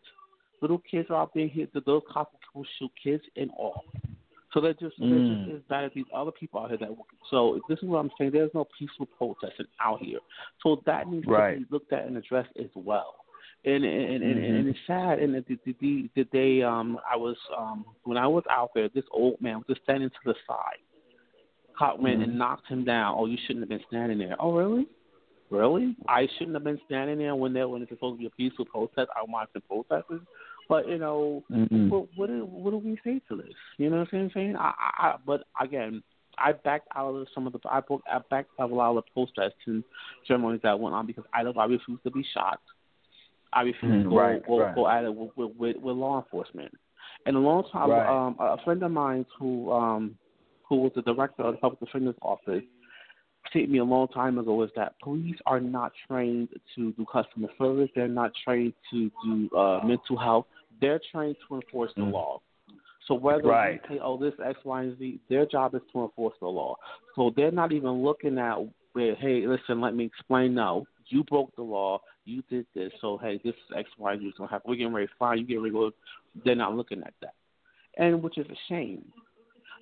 [0.62, 1.70] Little kids are being hit.
[1.84, 3.84] Those cops will shoot kids and all.
[4.54, 5.44] So they're just they're Mm.
[5.46, 6.90] just as bad as these other people out here that.
[6.96, 7.08] work.
[7.30, 8.30] So this is what I'm saying.
[8.32, 10.20] There's no peaceful protesting out here.
[10.62, 11.54] So that needs Right.
[11.54, 13.16] to be looked at and addressed as well.
[13.64, 14.58] And and and, and, Mhm.
[14.60, 15.18] and it's sad.
[15.20, 18.88] And the, the, the, the day um I was um when I was out there,
[18.90, 20.78] this old man was just standing to the side.
[21.76, 22.24] Cop went Mhm.
[22.24, 23.16] and knocked him down.
[23.18, 24.36] Oh, you shouldn't have been standing there.
[24.38, 24.86] Oh, really?
[25.50, 25.94] Really?
[26.08, 28.64] I shouldn't have been standing there when there when it's supposed to be a peaceful
[28.64, 29.10] protest.
[29.14, 30.22] I watched the protesters.
[30.68, 31.90] But you know, Mhm.
[31.90, 33.54] what what do, what do we say to this?
[33.78, 34.56] You know what I'm saying?
[34.56, 36.02] I, I, I but again,
[36.38, 38.96] I backed out of some of the I, broke, I backed out of a lot
[38.96, 39.84] of the protests and
[40.26, 42.60] ceremonies that went on because I I refuse to be shot.
[43.52, 44.74] I refuse Mhm, to go right, go, right.
[44.74, 46.72] go at it with, with, with, with law enforcement.
[47.26, 48.08] And a long time, Right.
[48.08, 50.16] um, a friend of mine who um
[50.68, 52.64] who was the director of the public defender's office
[53.52, 57.48] stated me a long time ago is that police are not trained to do customer
[57.58, 57.88] service.
[57.94, 60.46] They're not trained to do uh, mental health.
[60.80, 62.12] They're trained to enforce the Mhm.
[62.12, 62.40] law.
[63.06, 63.80] So whether Right.
[63.88, 66.76] we say, oh, this X, Y, and Z, their job is to enforce the law.
[67.14, 68.58] So they're not even looking at
[68.94, 70.54] hey, listen, let me explain.
[70.54, 72.00] No, you broke the law.
[72.24, 72.92] You did this.
[73.00, 74.34] So hey, this is X, Y, and Z.
[74.36, 75.38] So we're getting ready to fine.
[75.38, 75.90] You get ready to go.
[76.44, 77.34] They're not looking at that,
[77.96, 79.04] and which is a shame.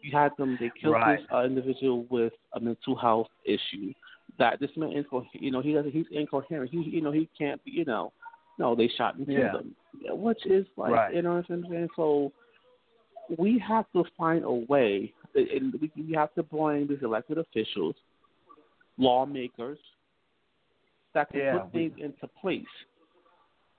[0.02, 0.56] You had them.
[0.60, 1.18] They killed Right.
[1.18, 3.92] this uh, individual with a mental health issue.
[4.38, 5.90] That this man, inco- you know, he doesn't.
[5.92, 6.70] He's incoherent.
[6.70, 7.60] He, you know, he can't.
[7.64, 8.12] You know,
[8.58, 9.58] no, they shot and killed Yeah.
[9.58, 9.74] him.
[10.22, 11.14] Which is like, Right.
[11.14, 11.88] you know what I'm saying?
[11.96, 12.32] So
[13.38, 17.94] we have to find a way, and we, we have to blame these elected officials,
[18.98, 19.78] lawmakers,
[21.14, 22.64] that can Yeah, put we- things into place.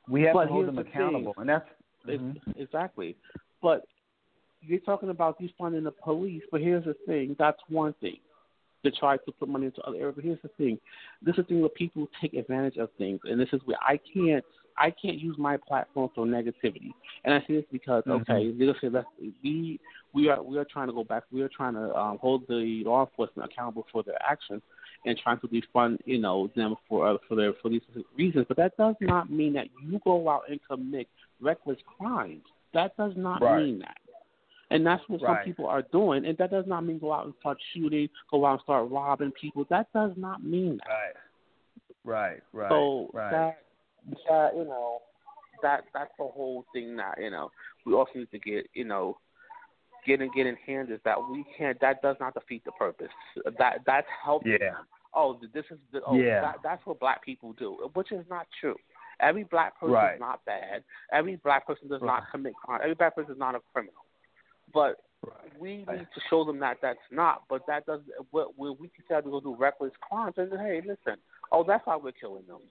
[0.08, 1.68] We have But to hold them the accountable, and that's
[2.06, 2.38] Mhm.
[2.58, 3.16] Exactly.
[3.62, 3.86] But
[4.62, 8.18] you're talking about defunding the police, but here's the thing, that's one thing.
[8.84, 10.14] To try to put money into other areas.
[10.16, 10.80] But here's the thing.
[11.22, 14.00] This is the thing where people take advantage of things and this is where I
[14.12, 14.44] can't
[14.76, 16.92] I can't use my platform for negativity.
[17.24, 18.22] And I say this because Mhm.
[18.22, 19.06] okay, they'll say let's
[19.44, 19.80] we
[20.14, 22.82] we are we are trying to go back we are trying to um, hold the
[22.84, 24.64] law enforcement accountable for their actions
[25.06, 27.82] and trying to defund, you know, them for uh, for their for these
[28.18, 28.46] reasons.
[28.48, 31.08] But that does not mean that you go out and commit
[31.40, 32.46] reckless crimes.
[32.74, 33.64] That does not Right.
[33.64, 33.98] mean that.
[34.72, 36.26] And that's what some people are doing.
[36.26, 39.32] And that does not mean go out and start shooting, go out and start robbing
[39.32, 39.66] people.
[39.70, 40.90] That does not mean that.
[42.06, 42.42] Right.
[42.42, 42.42] Right.
[42.54, 42.70] Right.
[42.72, 43.32] so right.
[43.32, 43.58] that
[44.28, 45.00] that you know
[45.62, 47.52] that that's the whole thing that you know
[47.86, 49.18] we also need to get you know
[50.08, 53.10] get and get in hand is that we can't that does not defeat the purpose.
[53.60, 54.54] That that's helping.
[54.54, 54.78] Yeah.
[55.14, 56.42] Oh, this is the, oh Yeah.
[56.42, 58.76] that, that's what black people do, which is not true.
[59.20, 60.14] Every black person Right.
[60.16, 60.84] is not bad.
[61.12, 62.80] Every black person does not commit crime.
[62.82, 64.06] Every black person is not a criminal.
[64.74, 65.60] But Right.
[65.60, 66.00] we Right.
[66.00, 67.44] need to show them that that's not.
[67.48, 68.02] But that does
[68.32, 70.34] what we, we can tell them to go do reckless crimes.
[70.38, 71.20] And say, hey, listen,
[71.52, 72.62] oh, that's why we're killing them.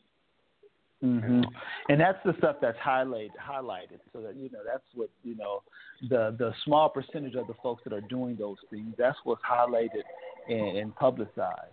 [1.02, 1.42] Mm-hmm.
[1.88, 5.62] And that's the stuff that's highlighted, highlighted, so that you know that's what you know
[6.10, 8.94] the the small percentage of the folks that are doing those things.
[8.98, 10.02] That's what's highlighted
[10.46, 11.72] and, and publicized.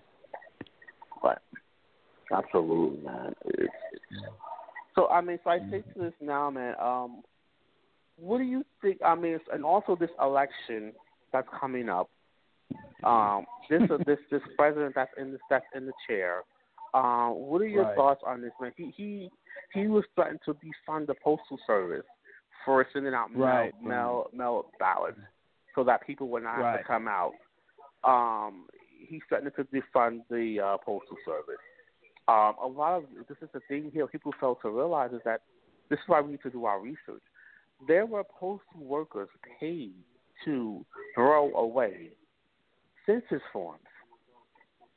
[1.21, 1.41] But
[2.31, 3.33] absolutely, man.
[3.45, 4.03] It's, it's,
[4.95, 6.75] so I mean, so I say to this now, man.
[6.81, 7.21] Um,
[8.17, 8.99] what do you think?
[9.05, 10.93] I mean, and also this election
[11.31, 12.09] that's coming up.
[13.03, 16.41] Um, this this this president that's in the that's in the chair.
[16.93, 17.95] Uh, what are your Right.
[17.95, 18.71] thoughts on this man?
[18.75, 19.29] He he
[19.73, 22.05] he was threatened to defund the postal service
[22.65, 23.81] for sending out mail Right.
[23.83, 25.19] mail mail ballots
[25.75, 27.33] so that people would not have to come out.
[28.03, 28.67] Um,
[29.07, 31.61] he threatened to defund the uh, postal service.
[32.27, 34.07] Um, a lot of this is the thing here.
[34.07, 35.41] People fail to realize is that
[35.89, 37.21] this is why we need to do our research.
[37.85, 39.93] There were postal workers paid
[40.45, 42.11] to throw away
[43.05, 43.81] census forms.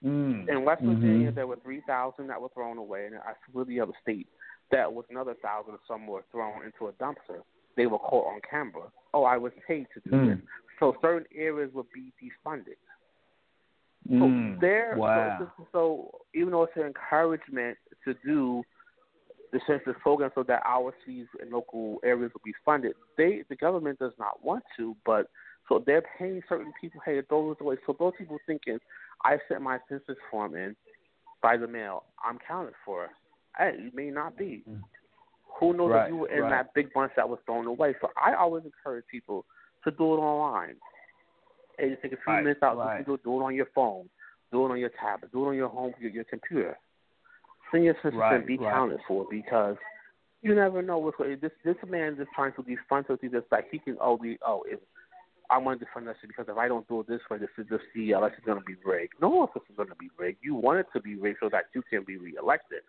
[0.04, 0.48] Mm.
[0.48, 1.34] In West Virginia, Mhm.
[1.34, 4.28] there were 3,000 that were thrown away, and I swear the other state
[4.70, 7.42] that was another thousand or some were thrown into a dumpster.
[7.76, 8.90] They were caught on camera.
[9.12, 10.26] Oh, I was paid to do Mm.
[10.26, 10.48] this.
[10.78, 12.76] So certain areas would be defunded.
[14.08, 14.60] So Mm.
[14.60, 15.38] there, Wow.
[15.38, 18.64] so, so even though it's an encouragement to do
[19.52, 23.56] the census program so that our cities and local areas will be funded, they the
[23.56, 25.26] government does not want to, but
[25.68, 27.76] so they're paying certain people, hey, throw this away.
[27.86, 28.78] So those people thinking,
[29.24, 30.74] I sent my census form in
[31.42, 33.08] by the mail, I'm counted for.
[33.56, 34.62] Hey, you may not be.
[34.68, 34.80] Mm-hmm.
[35.58, 36.50] Who knows Right, if you were in right.
[36.50, 37.94] that big bunch that was thrown away?
[38.00, 39.44] So I always encourage people
[39.84, 40.76] to do it online.
[41.78, 43.04] Hey, just take a few Right, minutes out, right.
[43.06, 44.08] do, do it on your phone,
[44.52, 46.76] do it on your tablet, do it on your home, your, your computer.
[47.72, 48.72] Your census Right, be right.
[48.72, 49.76] counted for because
[50.42, 51.38] you never know what's going.
[51.40, 54.62] This this man is trying to defund something that's like he can oh the oh
[54.66, 54.80] if
[55.50, 57.66] I want to defund this because if I don't do it this way, this is
[57.68, 59.14] just the election's going to be rigged.
[59.20, 60.38] No election's going to be rigged.
[60.42, 62.82] You want it to be rigged so that you can be reelected.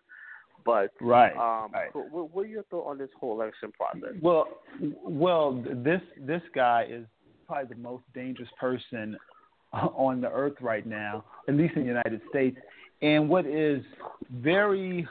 [0.64, 1.32] But Right.
[1.32, 1.90] um, right.
[1.92, 4.16] so what, what are your thoughts on this whole election process?
[4.22, 4.46] Well,
[4.80, 7.04] well, this this guy is
[7.48, 9.16] probably the most dangerous person
[9.72, 12.56] on the earth right now, at least in the United States.
[13.02, 13.82] And what is
[14.30, 15.06] very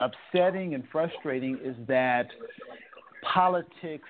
[0.00, 2.26] upsetting and frustrating is that
[3.32, 4.08] politics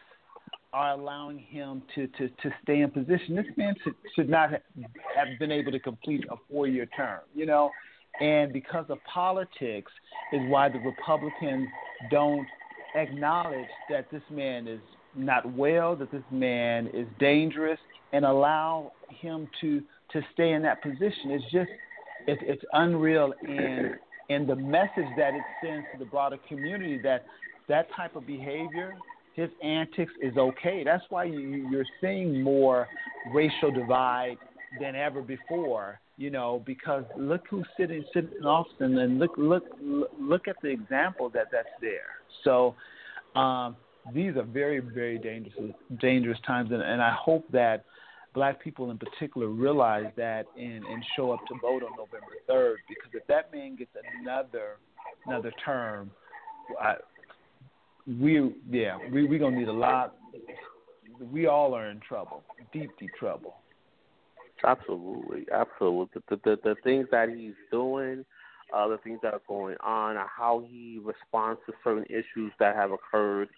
[0.72, 3.36] are allowing him to, to, to stay in position.
[3.36, 7.20] This man should, should not ha- have been able to complete a four year term,
[7.34, 7.70] you know?
[8.20, 9.92] And because of politics
[10.32, 11.68] is why the Republicans
[12.10, 12.46] don't
[12.94, 14.80] acknowledge that this man is
[15.14, 17.78] not well, that this man is dangerous,
[18.12, 19.82] and allow him to,
[20.12, 21.30] to stay in that position.
[21.30, 21.70] It's just,
[22.26, 23.32] it, it's unreal.
[23.46, 23.96] And,
[24.28, 27.24] and the message that it sends to the broader community that
[27.68, 28.94] that type of behavior
[29.36, 30.82] his antics is okay.
[30.82, 32.88] That's why you, you're seeing more
[33.32, 34.38] racial divide
[34.80, 36.00] than ever before.
[36.16, 39.64] You know, because look who's sitting sitting in office, and look look
[40.18, 42.16] look at the example that that's there.
[42.42, 42.74] So
[43.38, 43.76] um,
[44.14, 45.54] these are very very dangerous
[46.00, 47.84] dangerous times, and, and I hope that
[48.36, 52.78] black people in particular realize that and, and show up to vote on November third.
[52.86, 54.76] Because if that man gets another
[55.24, 56.10] another term,
[56.80, 56.96] I,
[58.06, 60.14] we yeah we we gonna need a lot.
[61.32, 63.56] We all are in trouble, deep deep trouble.
[64.64, 66.22] Absolutely, absolutely.
[66.28, 68.24] The, the the things that he's doing,
[68.74, 72.90] uh, the things that are going on, how he responds to certain issues that have
[72.92, 73.48] occurred.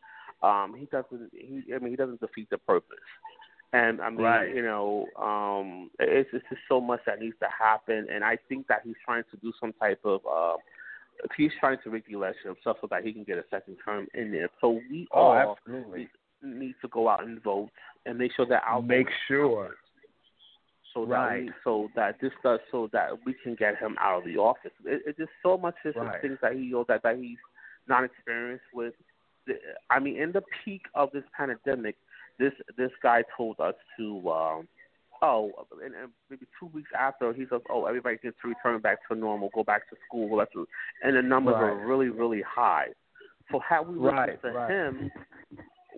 [0.40, 1.30] Um, he doesn't.
[1.32, 2.96] He I mean, he doesn't defeat the purpose.
[3.72, 4.54] And I mean, Right.
[4.54, 8.06] you know, um, it's, it's just so much that needs to happen.
[8.10, 10.20] And I think that he's trying to do some type of.
[10.26, 10.56] Uh,
[11.36, 14.06] he's trying to rig the election himself so that he can get a second term
[14.14, 14.48] in there.
[14.60, 16.08] So we all Oh, absolutely.
[16.42, 17.70] need to go out and vote
[18.06, 19.74] and make sure that our Make sure.
[20.94, 24.24] so that we, so that this does so that we can get him out of
[24.24, 24.70] the office.
[24.84, 26.20] It, it's just so much just Right.
[26.22, 27.36] things that he that that he's
[27.88, 28.94] not experienced with.
[29.90, 31.96] I mean, in the peak of this pandemic,
[32.38, 34.30] this this guy told us to.
[34.30, 34.68] um
[35.20, 35.50] Oh,
[35.84, 39.16] and, and maybe two weeks after, he says, "Oh, everybody gets to return back to
[39.16, 40.68] normal, go back to school." To,
[41.02, 41.72] and the numbers Right.
[41.72, 42.90] really, really high.
[43.50, 44.70] So had we listened Right, to right.
[44.70, 45.10] him,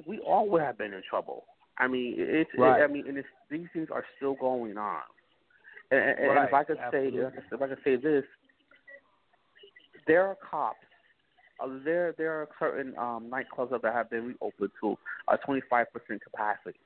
[0.06, 1.44] we all would have been in trouble.
[1.76, 2.50] I mean, it's.
[2.56, 2.80] Right.
[2.80, 5.02] It, I mean, and it's, these things are still going on.
[5.90, 7.20] And, and, and if I could absolutely.
[7.20, 8.24] say, if I could say this,
[10.06, 10.78] there are cops.
[11.60, 14.96] Uh, there, there are certain um, nightclubs that have been reopened to
[15.28, 15.84] a 25%
[16.22, 16.78] capacity.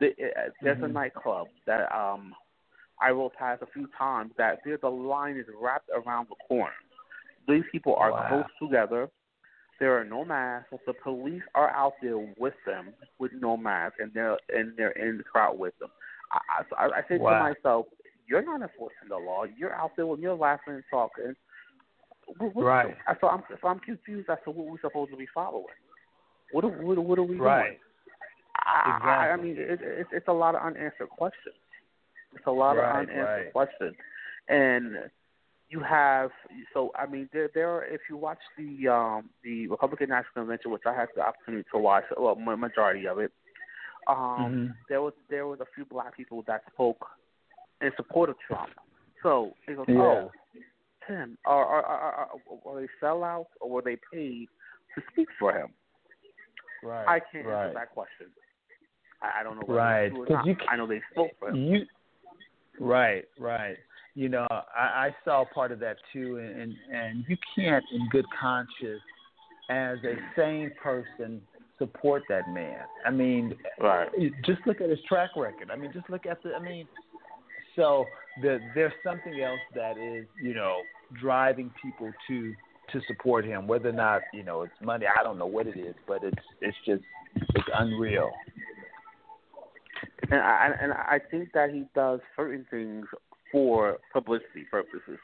[0.00, 0.92] The, uh, there's a Mhm.
[0.92, 2.34] nightclub that um,
[3.00, 6.74] I rode past a few times that there the line is wrapped around the corner.
[7.48, 8.28] These people are Wow.
[8.28, 9.10] close together.
[9.78, 10.72] There are no masks.
[10.86, 15.18] The police are out there with them with no mask, and they're and they're in
[15.18, 15.90] the crowd with them.
[16.30, 17.32] I, I, I say Wow.
[17.32, 17.86] to myself,
[18.26, 19.44] you're not enforcing the law.
[19.44, 21.34] You're out there when you're laughing and talking.
[22.54, 22.96] Right.
[23.20, 25.66] So I'm so I'm confused as to what we're supposed to be following.
[26.52, 27.64] What are, what, what are we Right.
[27.64, 27.78] doing?
[28.56, 31.56] I, I, I mean, it, it's it's a lot of unanswered questions.
[32.34, 33.52] It's a lot Right, of unanswered right.
[33.52, 33.96] questions,
[34.48, 35.10] and
[35.68, 36.30] you have
[36.72, 40.70] so I mean there there are, if you watch the um the Republican National Convention,
[40.70, 43.32] which I had the opportunity to watch, well, ma- majority of it,
[44.06, 44.74] um, Mhm.
[44.88, 47.04] there was there was a few black people that spoke
[47.80, 48.70] in support of Trump.
[49.22, 50.02] So they go, Yeah.
[50.02, 50.32] oh,
[51.06, 52.28] Tim, are are, are are
[52.66, 54.46] are they sellouts or were they paid
[54.94, 55.68] to speak for him?
[56.82, 57.06] Right.
[57.06, 57.64] I can't right.
[57.66, 58.26] answer that question.
[59.22, 60.46] I, I don't know Right, it's true or 'cause not.
[60.46, 61.56] you can't- I know they spoke for him.
[61.56, 61.86] You
[62.80, 63.76] right, right.
[64.14, 68.08] You know, I, I saw part of that too, and, and and you can't, in
[68.10, 69.00] good conscience,
[69.70, 71.40] as a sane person,
[71.78, 72.84] support that man.
[73.06, 74.08] I mean, Right.
[74.44, 75.70] just look at his track record.
[75.70, 76.54] I mean, just look at the.
[76.54, 76.86] I mean,
[77.76, 78.06] so
[78.40, 80.82] the, there's something else that is, you know,
[81.20, 82.54] driving people to
[82.92, 83.66] to support him.
[83.66, 86.36] Whether or not you know it's money, I don't know what it is, but it's
[86.60, 87.02] it's just
[87.54, 88.32] it's unreal.
[90.30, 93.06] And I and I think that he does certain things
[93.50, 95.18] for publicity purposes,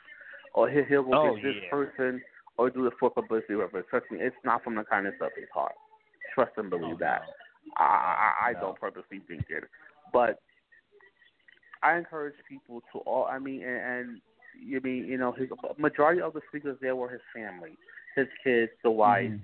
[0.55, 1.70] or he'll, he'll go Oh, get this yeah.
[1.70, 2.22] person
[2.59, 3.86] or do it for publicity purposes.
[3.90, 5.72] Trust me, it's not from the kindness of his heart.
[6.34, 7.22] Trust and believe Oh, that.
[7.22, 7.32] no.
[7.78, 8.61] I I, I No.
[8.61, 9.64] don't purposely think it,
[10.12, 10.40] but
[11.83, 13.26] I encourage people to all.
[13.26, 14.20] I mean, and, and
[14.61, 15.49] you mean you know his
[15.79, 17.76] majority of the speakers there were his family,
[18.16, 19.31] his kids, the wife.
[19.31, 19.41] Mhm.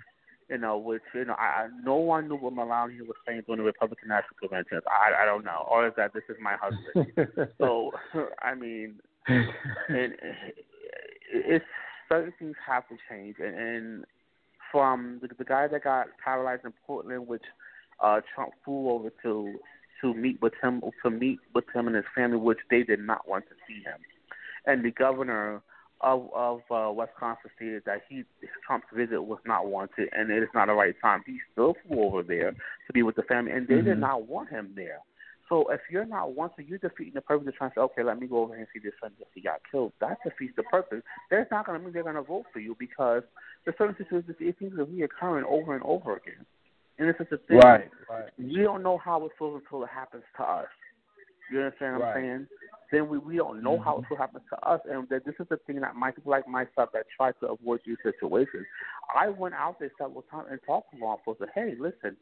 [0.50, 3.60] You know, which you know, I, I no one knew what Melania was saying during
[3.60, 4.80] the Republican National Convention.
[4.86, 7.48] I I don't know, or is that this is my husband?
[7.58, 7.92] so
[8.42, 10.12] I mean, and
[11.32, 11.64] it's
[12.10, 14.04] certain things have to change, and, and
[14.70, 17.44] from the, the guy that got paralyzed in Portland, which
[18.02, 19.54] uh Trump flew over to
[20.04, 23.26] to meet with him to meet with him and his family, which they did not
[23.28, 23.98] want to see him,
[24.66, 25.62] and the governor
[26.00, 28.24] of of uh, Wisconsin stated that he
[28.66, 31.22] Trump's visit was not wanted and it is not the right time.
[31.24, 34.00] He still flew over there to be with the family, and they did Mhm.
[34.00, 35.00] not want him there.
[35.48, 38.18] So if you're not wanted, you're defeating the purpose of trying to say, okay, let
[38.18, 39.92] me go over here and see this son if he got killed.
[40.00, 41.02] That defeats the purpose.
[41.30, 43.22] That's not going to mean they're going to vote for you because
[43.66, 46.46] the certain situations, it things are reoccurring over and over again.
[46.98, 47.58] And this is the thing.
[47.58, 48.30] right, right.
[48.38, 50.66] We don't know how it feels until it happens to us.
[51.50, 52.16] You understand what Right.
[52.16, 52.46] I'm saying?
[52.92, 54.04] Then we, we don't know how mm-hmm.
[54.04, 56.46] it will happen to us, and that this is the thing that my people like
[56.46, 58.66] myself that try to avoid these situations.
[59.14, 61.50] I went out there several times and talked to law enforcement.
[61.54, 62.16] Hey, listen,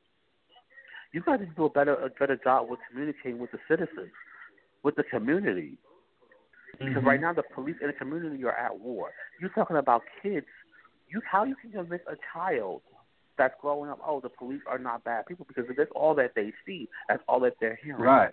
[1.13, 4.13] you guys need to do a better a better job with communicating with the citizens,
[4.83, 5.77] with the community.
[6.79, 7.25] Because right mm-hmm.
[7.25, 9.11] now the police and the community are at war.
[9.41, 10.47] You're talking about kids.
[11.09, 12.81] You how you can convince a child
[13.39, 16.53] that's growing up, oh, the police are not bad people because that's all that they
[16.67, 16.89] see.
[17.09, 18.01] That's all that they're hearing.
[18.01, 18.31] Right.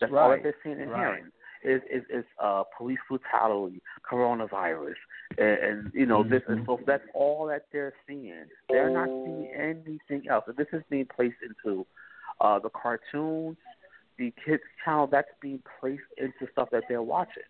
[0.00, 1.00] That's all that they're seeing and Right.
[1.00, 1.32] hearing.
[1.62, 4.94] Is is is uh police brutality, coronavirus,
[5.36, 6.66] and, and you know this and Mhm.
[6.66, 8.46] so that's all that they're seeing.
[8.70, 10.48] They're not seeing anything else.
[10.48, 11.86] And this is being placed into
[12.40, 13.58] uh the cartoons,
[14.16, 15.06] the kids channel.
[15.06, 17.42] That's being placed into stuff that they're watching.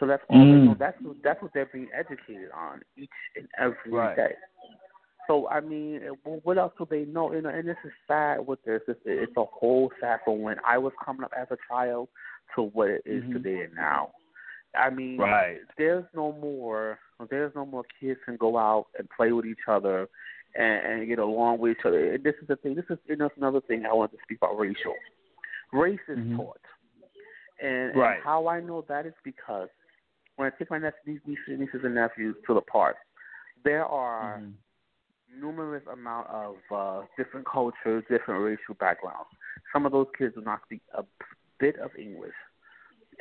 [0.00, 0.64] So that's all they Mm.
[0.64, 0.74] know.
[0.74, 4.34] That's what that's what they're being educated on each and every day.
[5.26, 7.32] So I mean, what else do they know?
[7.32, 8.82] You know, and this is sad with this.
[8.88, 12.08] It's, it's a whole sad from when I was coming up as a child
[12.54, 13.32] to what it is Mhm.
[13.34, 14.12] today and now.
[14.74, 15.60] I mean, Right.
[15.76, 16.98] there's no more.
[17.30, 20.08] There's no more kids can go out and play with each other
[20.56, 22.14] and, and get along with each other.
[22.14, 22.74] And this is the thing.
[22.74, 24.94] This is know, another thing I want to speak about racial.
[25.72, 26.36] Race is Mhm.
[26.36, 26.60] taught,
[27.60, 28.14] and, Right.
[28.16, 29.68] and how I know that is because
[30.36, 32.96] when I take my nephews, nieces, nieces and nephews to the park,
[33.62, 34.54] there are Mhm.
[35.38, 39.28] Numerous amount of uh, different cultures, different racial backgrounds.
[39.72, 41.04] Some of those kids do not speak a
[41.58, 42.34] bit of English,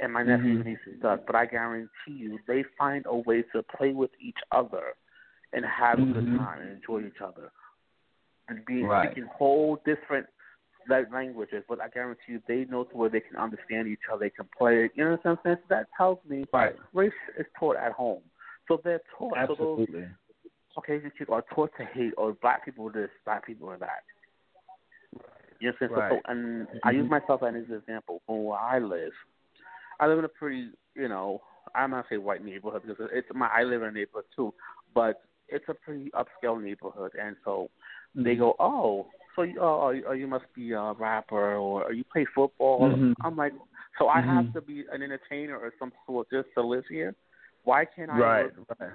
[0.02, 0.66] and my nephews and Mhm.
[0.66, 1.20] nieces does.
[1.26, 4.94] But I guarantee you, they find a way to play with each other
[5.54, 6.38] and have a good Mhm.
[6.38, 7.52] time and enjoy each other,
[8.48, 9.12] and be Right.
[9.12, 10.28] speaking whole different
[10.88, 11.64] languages.
[11.68, 14.20] But I guarantee you, they know to where they can understand each other.
[14.20, 14.90] They can play.
[14.96, 15.58] You know what I'm saying?
[15.58, 16.76] So that tells me Right.
[16.94, 18.24] race is taught at home.
[18.68, 19.38] So they're taught.
[19.48, 20.10] So those Absolutely.
[20.76, 24.04] Caucasian kids are taught to hate, or black people this, black people are that.
[25.60, 25.92] You know what I'm saying?
[25.92, 26.12] Right.
[26.26, 28.22] so, and I use myself as an example.
[28.26, 29.12] From where I live,
[30.00, 31.42] I live in a pretty, you know,
[31.76, 33.48] I'm not say white neighborhood because it's my.
[33.48, 34.54] I live in a neighborhood too,
[34.96, 37.70] but it's a pretty upscale neighborhood, and so
[38.16, 42.04] they go, oh, so you, oh, you- oh, you must be a rapper or you
[42.12, 42.90] play football.
[42.90, 43.14] Mhm.
[43.22, 43.54] I'm like,
[43.98, 44.54] so I have Mhm.
[44.54, 47.16] to be an entertainer or some sort just to live here.
[47.64, 48.58] Why can't I Right.
[48.58, 48.92] work Right.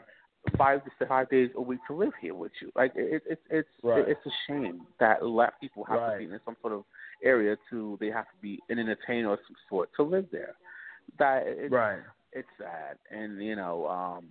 [0.56, 2.70] Five to five days a week to live here with you.
[2.74, 4.08] Like it, it, it's Right.
[4.08, 6.12] it's a shame that black people have Right.
[6.20, 6.84] to be in some sort of
[7.22, 10.54] area to they have to be an entertainer of some sort to live there.
[11.18, 12.00] That it's Right.
[12.32, 14.26] it's sad, and you know, um,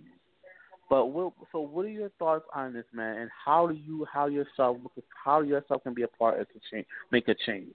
[0.88, 3.16] But what, so, what are your thoughts on this, man?
[3.18, 4.92] And how do you, how yourself, look
[5.24, 7.74] how yourself can be a part of to change, make a change?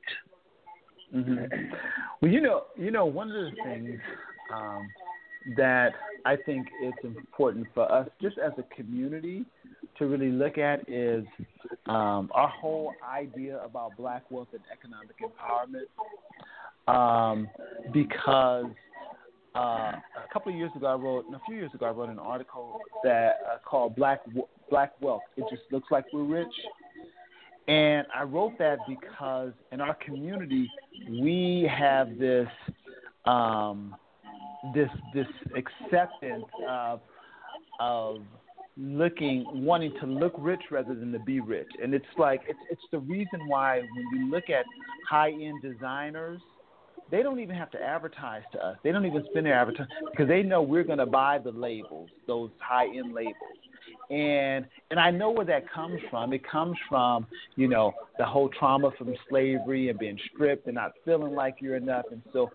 [1.13, 1.73] Mm-hmm.
[2.21, 3.99] Well, you know, you know, one of the things
[4.53, 4.87] um,
[5.57, 5.93] that
[6.25, 9.45] I think it's important for us, just as a community,
[9.97, 11.25] to really look at is
[11.87, 15.87] um, our whole idea about black wealth and economic empowerment.
[16.87, 17.47] Um,
[17.93, 18.65] because
[19.55, 22.19] uh, a couple of years ago, I wrote, a few years ago, I wrote an
[22.19, 24.21] article that uh, called "Black
[24.69, 26.53] Black Wealth." It just looks like we're rich,
[27.67, 30.69] and I wrote that because in our community
[31.09, 32.47] we have this
[33.25, 33.95] um,
[34.74, 37.01] this this acceptance of
[37.80, 38.18] of
[38.78, 41.70] looking wanting to look rich rather than to be rich.
[41.82, 44.66] And it's like it's it's the reason why when we look at
[45.09, 46.41] high end designers
[47.12, 48.78] they don't even have to advertise to us.
[48.84, 52.09] They don't even spend their advertising because they know we're going to buy the labels
[52.26, 53.36] those high end labels.
[54.09, 56.34] And and I know where that comes from.
[56.34, 60.93] It comes from you know the whole trauma from slavery and being stripped and not
[61.03, 62.49] feeling like you're enough, and so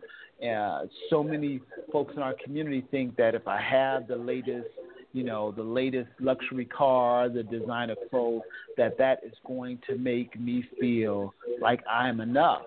[0.44, 1.60] uh, so many
[1.90, 4.68] folks in our community think that if I have the latest,
[5.12, 8.42] you know, the latest luxury car, the designer clothes,
[8.76, 12.62] that that is going to make me feel like I'm enough.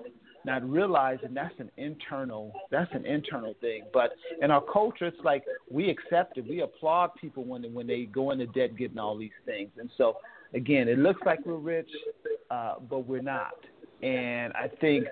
[0.45, 3.83] Not realizing that's an internal that's an internal thing.
[3.93, 6.47] But in our culture, it's like we accept it.
[6.47, 9.69] We applaud people when when they go into debt getting all these things.
[9.77, 10.17] And so
[10.53, 11.89] again, it looks like we're rich,
[12.49, 13.53] uh, but we're not.
[14.01, 15.05] And I think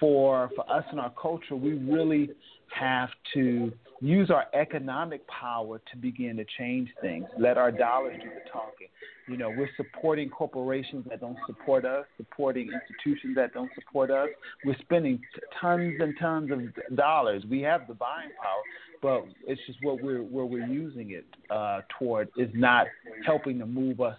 [0.00, 2.30] for for us in our culture, we really
[2.74, 7.26] have to use our economic power to begin to change things.
[7.38, 8.88] Let our dollars do the talking.
[9.28, 14.28] You know, we're supporting corporations that don't support us, supporting institutions that don't support us.
[14.64, 15.20] We're spending
[15.60, 17.44] tons and tons of dollars.
[17.48, 18.62] We have the buying power,
[19.00, 22.88] but it's just what we're where we're using it uh, toward is not
[23.24, 24.18] helping to move us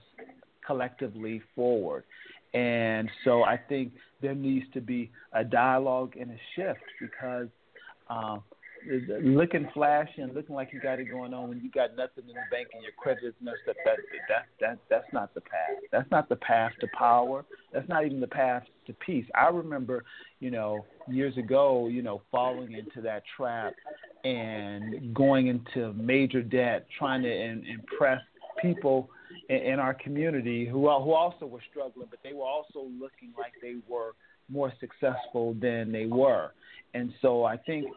[0.66, 2.06] collectively forward.
[2.54, 3.92] And so I think
[4.24, 7.48] there needs to be a dialogue and a shift because
[8.10, 8.42] um,
[9.22, 12.34] looking flashy and looking like you got it going on when you got nothing in
[12.34, 13.98] the bank and your credit is messed up that
[14.28, 15.78] that that that's not the path.
[15.92, 17.46] That's not the path to power.
[17.72, 19.26] That's not even the path to peace.
[19.36, 20.04] I remember
[20.40, 23.74] you know years ago you know falling into that trap
[24.24, 28.22] and going into major debt trying to in, impress
[28.62, 29.10] people
[29.50, 33.76] in, our community who who also were struggling, but they were also looking like they
[33.88, 34.14] were
[34.50, 36.52] more successful than they were.
[36.94, 37.88] And so I think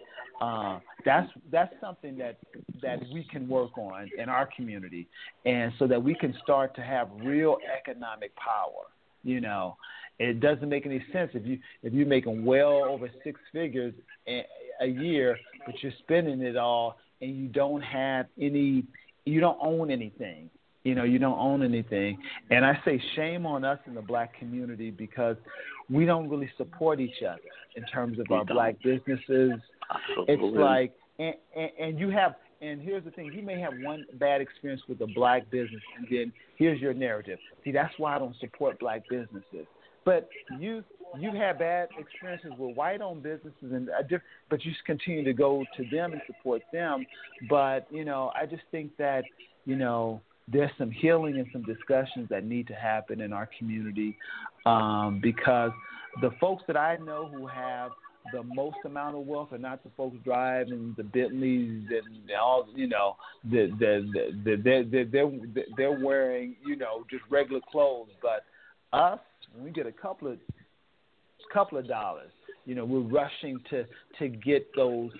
[0.41, 2.39] uh, that's that's something that
[2.83, 5.07] that we can work on in our community,
[5.45, 8.87] and so that we can start to have real economic power.
[9.23, 9.77] You know,
[10.19, 13.95] it doesn't make any sense if you if you're making well over six figures
[14.81, 18.85] a year, but you're spending it all and you don't have any,
[19.25, 20.51] you don't own anything
[20.87, 22.17] you know you don't own anything
[22.51, 25.37] and i say shame on us in the black community because
[25.91, 27.41] we don't really support each other
[27.75, 28.55] in terms of we our don't.
[28.55, 29.53] black businesses
[29.91, 30.35] Absolutely.
[30.35, 34.05] it's like and, and and you have and here's the thing you may have one
[34.15, 38.19] bad experience with a black business and then here's your narrative see that's why i
[38.19, 39.67] don't support black businesses
[40.05, 40.29] but
[40.61, 40.85] you
[41.19, 43.89] you've had bad experiences with white-owned businesses, and
[44.49, 47.07] but you continue to go to them and support them.
[47.49, 49.25] But you know, I just think that
[49.65, 54.17] you know there's some healing and some discussions that need to happen in our community
[54.65, 55.73] um, because
[56.21, 57.91] the folks that I know who have
[58.33, 62.89] the most amount of wealth are not the folks driving the Bentleys and all you
[62.89, 68.11] know the the the, the they're, they're they're wearing you know just regular clothes.
[68.23, 68.45] But
[68.97, 69.21] us
[69.61, 70.39] we get a couple of
[71.53, 72.33] couple of dollars
[72.65, 73.85] you know we're rushing to
[74.19, 75.11] to get those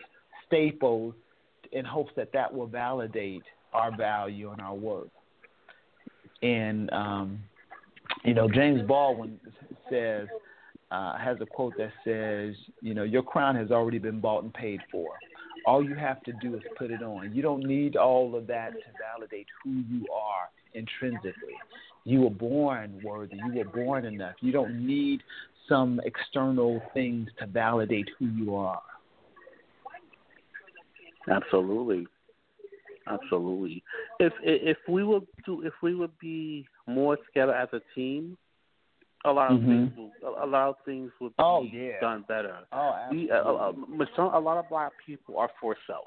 [0.47, 1.15] staples
[1.73, 5.09] in hopes that that will validate our value and our worth
[6.43, 7.41] and um,
[8.25, 9.39] you know, James Baldwin
[9.91, 10.29] says
[10.91, 14.53] uh, has a quote that says, you know, your crown has already been bought and
[14.53, 15.15] paid for.
[15.65, 17.35] All you have to do is put it on.
[17.35, 21.55] You don't need all of that to validate who you are intrinsically.
[22.05, 23.37] You were born worthy.
[23.37, 24.37] You were born enough.
[24.41, 25.23] You don't need
[25.69, 28.83] some external things to validate who you are.
[31.29, 32.07] Absolutely.
[33.09, 33.83] Absolutely.
[34.19, 38.37] If if we would do if we would be more together as a team,
[39.25, 39.69] a lot of mm-hmm.
[39.69, 42.01] things will, a lot of things would be oh, yeah.
[42.01, 42.59] done better.
[42.73, 43.27] Oh, absolutely.
[43.27, 46.05] We, uh, uh, a lot of black people are for self,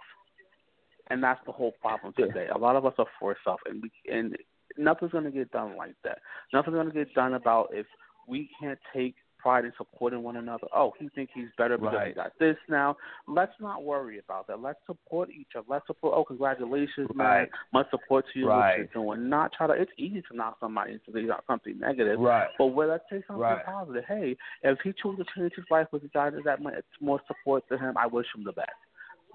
[1.10, 2.48] and that's the whole problem today.
[2.54, 4.36] A lot of us are for self, and we and
[4.78, 6.20] nothing's going to get done like that.
[6.54, 7.86] Nothing's going to get done about if
[8.28, 10.68] we can't take pride in supporting one another.
[10.76, 12.08] Oh, he thinks he's better because right.
[12.10, 12.98] he got this now.
[13.28, 14.62] Let's not worry about that.
[14.62, 15.66] Let's support each other.
[15.70, 16.14] Let's support.
[16.16, 17.28] Oh, congratulations, man.
[17.28, 17.50] Right.
[17.74, 18.48] Much support to you.
[18.48, 18.70] Right.
[18.70, 19.30] What you're doing.
[19.30, 19.74] Not try to.
[19.74, 22.20] It's easy to knock somebody into say uh, something negative.
[22.20, 22.48] Right.
[22.58, 23.66] But well, let's say something Right.
[23.66, 24.04] positive.
[24.08, 27.64] Hey, if he chooses to change his life with a guy that much more support
[27.70, 28.70] to him, I wish him the best.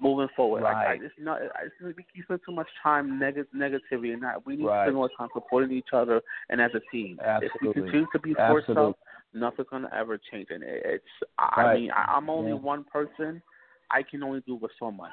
[0.00, 1.00] Moving forward, like, I Right.
[1.00, 1.40] just not.
[1.40, 4.96] I just, we spend too much time neg- negativity, and that we need to spend
[4.96, 7.16] more time supporting each other and as a team.
[7.22, 7.82] If we Absolutely.
[7.82, 8.94] continue to be for Absolutely.
[9.34, 10.48] Itself, nothing's gonna ever change.
[10.50, 11.04] And it, it's.
[11.38, 11.80] I Right.
[11.80, 12.58] mean, I, I'm only Yeah.
[12.58, 13.42] one person.
[13.90, 15.12] I can only do but so much.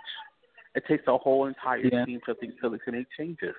[0.75, 2.05] It takes a whole entire Yeah.
[2.05, 3.55] team to think to, to make changes.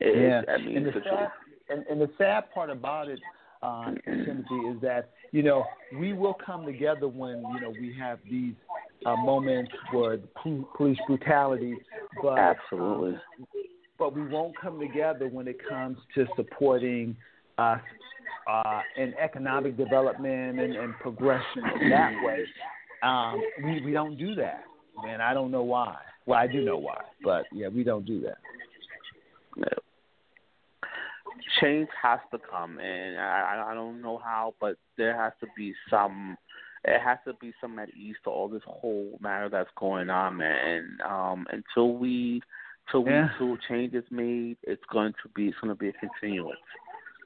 [0.00, 0.42] It, Yeah.
[0.54, 1.32] I mean, and the sad
[1.68, 3.20] and, and the sad part about it,
[3.62, 8.18] uh, Timothy, is that you know we will come together when you know we have
[8.30, 8.54] these
[9.06, 10.28] uh, moments where the
[10.76, 11.78] police brutality,
[12.22, 13.18] but Absolutely.
[13.98, 17.16] but we won't come together when it comes to supporting
[17.58, 17.80] us
[18.50, 22.44] uh, in economic development and, and progression that way.
[23.02, 24.64] Um, we we don't do that,
[25.06, 25.96] and I don't know why.
[26.26, 28.38] Well, I do know why, but yeah, we don't do that.
[29.56, 29.68] No.
[31.60, 35.74] Change has to come, and I, I don't know how, but there has to be
[35.90, 36.36] some.
[36.84, 40.36] It has to be some at ease to all this whole matter that's going on,
[40.36, 40.58] man.
[40.66, 42.42] And um, until we,
[42.90, 43.28] till we, Yeah.
[43.38, 46.58] till change is made, it's going to be, it's going to be a continuance.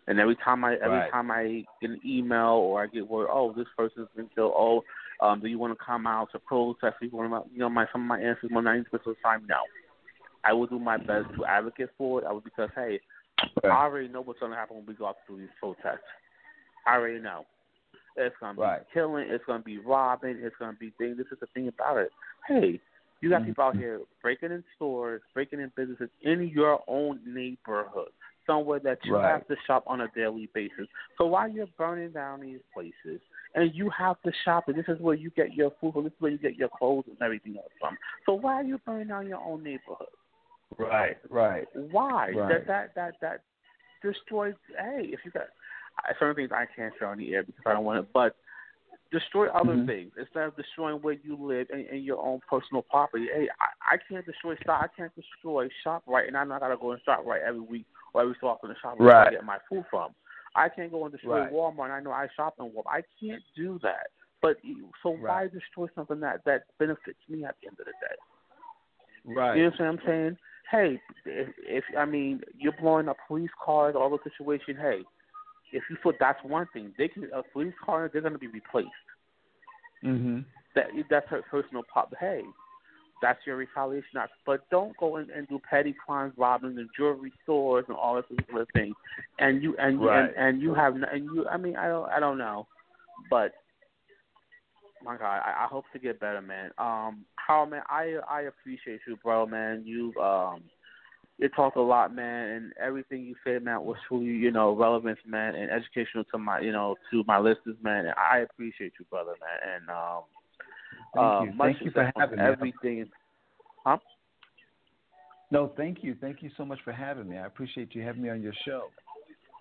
[0.09, 1.11] And every time I, every Right.
[1.11, 4.55] time I get an email or I get word, oh, this person's been killed.
[4.57, 4.83] Oh,
[5.21, 6.97] um, do you want to come out to protest?
[7.03, 9.23] You want to, you know, my some of my answers, more ninety percent of the
[9.23, 9.61] time, no.
[10.45, 12.27] I will do my best to advocate for it.
[12.27, 13.01] I will because hey,
[13.65, 16.07] I already know what's going to happen when we go out through these protests.
[16.87, 17.45] I already know.
[18.17, 18.83] It's going to be Right.
[18.95, 19.27] killing.
[19.29, 20.39] It's going to be robbing.
[20.41, 21.19] It's going to be things.
[21.19, 22.11] This is the thing about it.
[22.47, 22.81] Hey,
[23.21, 23.47] you got Mhm.
[23.47, 28.13] people out here breaking in stores, breaking in businesses in your own neighborhood,
[28.49, 29.31] somewhere that you Right.
[29.33, 30.89] have to shop on a daily basis.
[31.19, 33.21] So while you're burning down these places,
[33.55, 36.13] and you have to shop, and this is where you get your food, and this
[36.13, 37.97] is where you get your clothes and everything else from.
[38.27, 40.09] So why are you burning down your own neighborhood?
[40.77, 41.67] Right, right.
[41.75, 42.33] Why?
[42.33, 42.67] Right.
[42.67, 43.43] That that that that
[44.03, 44.55] destroys.
[44.79, 45.49] Hey, if you got
[46.19, 48.13] certain things, I can't share on the air because I don't want it.
[48.13, 48.37] But
[49.11, 49.87] destroy other Mhm.
[49.87, 53.29] things instead of destroying where you live and, and your own personal property.
[53.33, 54.83] Hey, I, I can't destroy stock.
[54.83, 58.23] I can't destroy Shoprite, and I'm not gonna go and shop right every week or
[58.23, 59.31] every so often to shop where I Right.
[59.33, 60.15] get my food from.
[60.55, 61.53] I can't go and destroy Right.
[61.53, 61.85] Walmart.
[61.85, 62.87] And I know I shop in Walmart.
[62.89, 64.09] I can't do that.
[64.41, 64.59] But
[65.03, 68.17] so why destroy something that that benefits me at the end of the day?
[69.25, 69.57] Right.
[69.57, 70.39] You know what I'm saying?
[70.71, 74.77] Hey, if, if I mean you're blowing up police cars, all the situation.
[74.77, 75.03] Hey,
[75.73, 78.47] if you feel that's one thing, they can a police car they're going to be
[78.49, 78.89] replaced.
[80.05, 80.45] Mhm.
[80.75, 82.15] That that's her personal pop.
[82.21, 82.45] Hey,
[83.21, 84.19] that's your retaliation.
[84.19, 84.33] act.
[84.47, 88.25] But don't go and, and do petty crimes, robbing the jewelry stores and all this
[88.53, 88.95] other thing.
[89.39, 90.25] And you and Right.
[90.25, 91.47] and, and you have and you.
[91.49, 92.67] I mean, I don't I don't know,
[93.31, 93.53] but
[95.05, 96.71] my God, I, I hope to get better, man.
[96.79, 99.83] Um, Harold, man, I I appreciate you, bro, man.
[99.85, 100.63] You um,
[101.39, 105.19] you talk a lot, man, and everything you say, man, was truly, you know, relevant,
[105.25, 108.07] man, and educational to my, you know, to my listeners, man.
[108.07, 109.75] And I appreciate you, brother, man.
[109.77, 110.23] And um,
[111.17, 111.53] uh, you.
[111.53, 112.45] much Thank you for having me.
[112.45, 113.11] everything.
[113.85, 113.99] Huh?
[115.51, 116.15] No, thank you.
[116.21, 117.39] Thank you so much for having me.
[117.39, 118.91] I appreciate you having me on your show.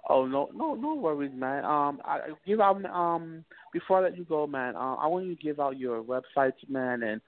[0.10, 1.66] Oh no, no, no worries, man.
[1.66, 3.44] Um, I give out um
[3.74, 4.76] before I let you go, man.
[4.76, 7.22] Uh, I want you to give out your websites, man, and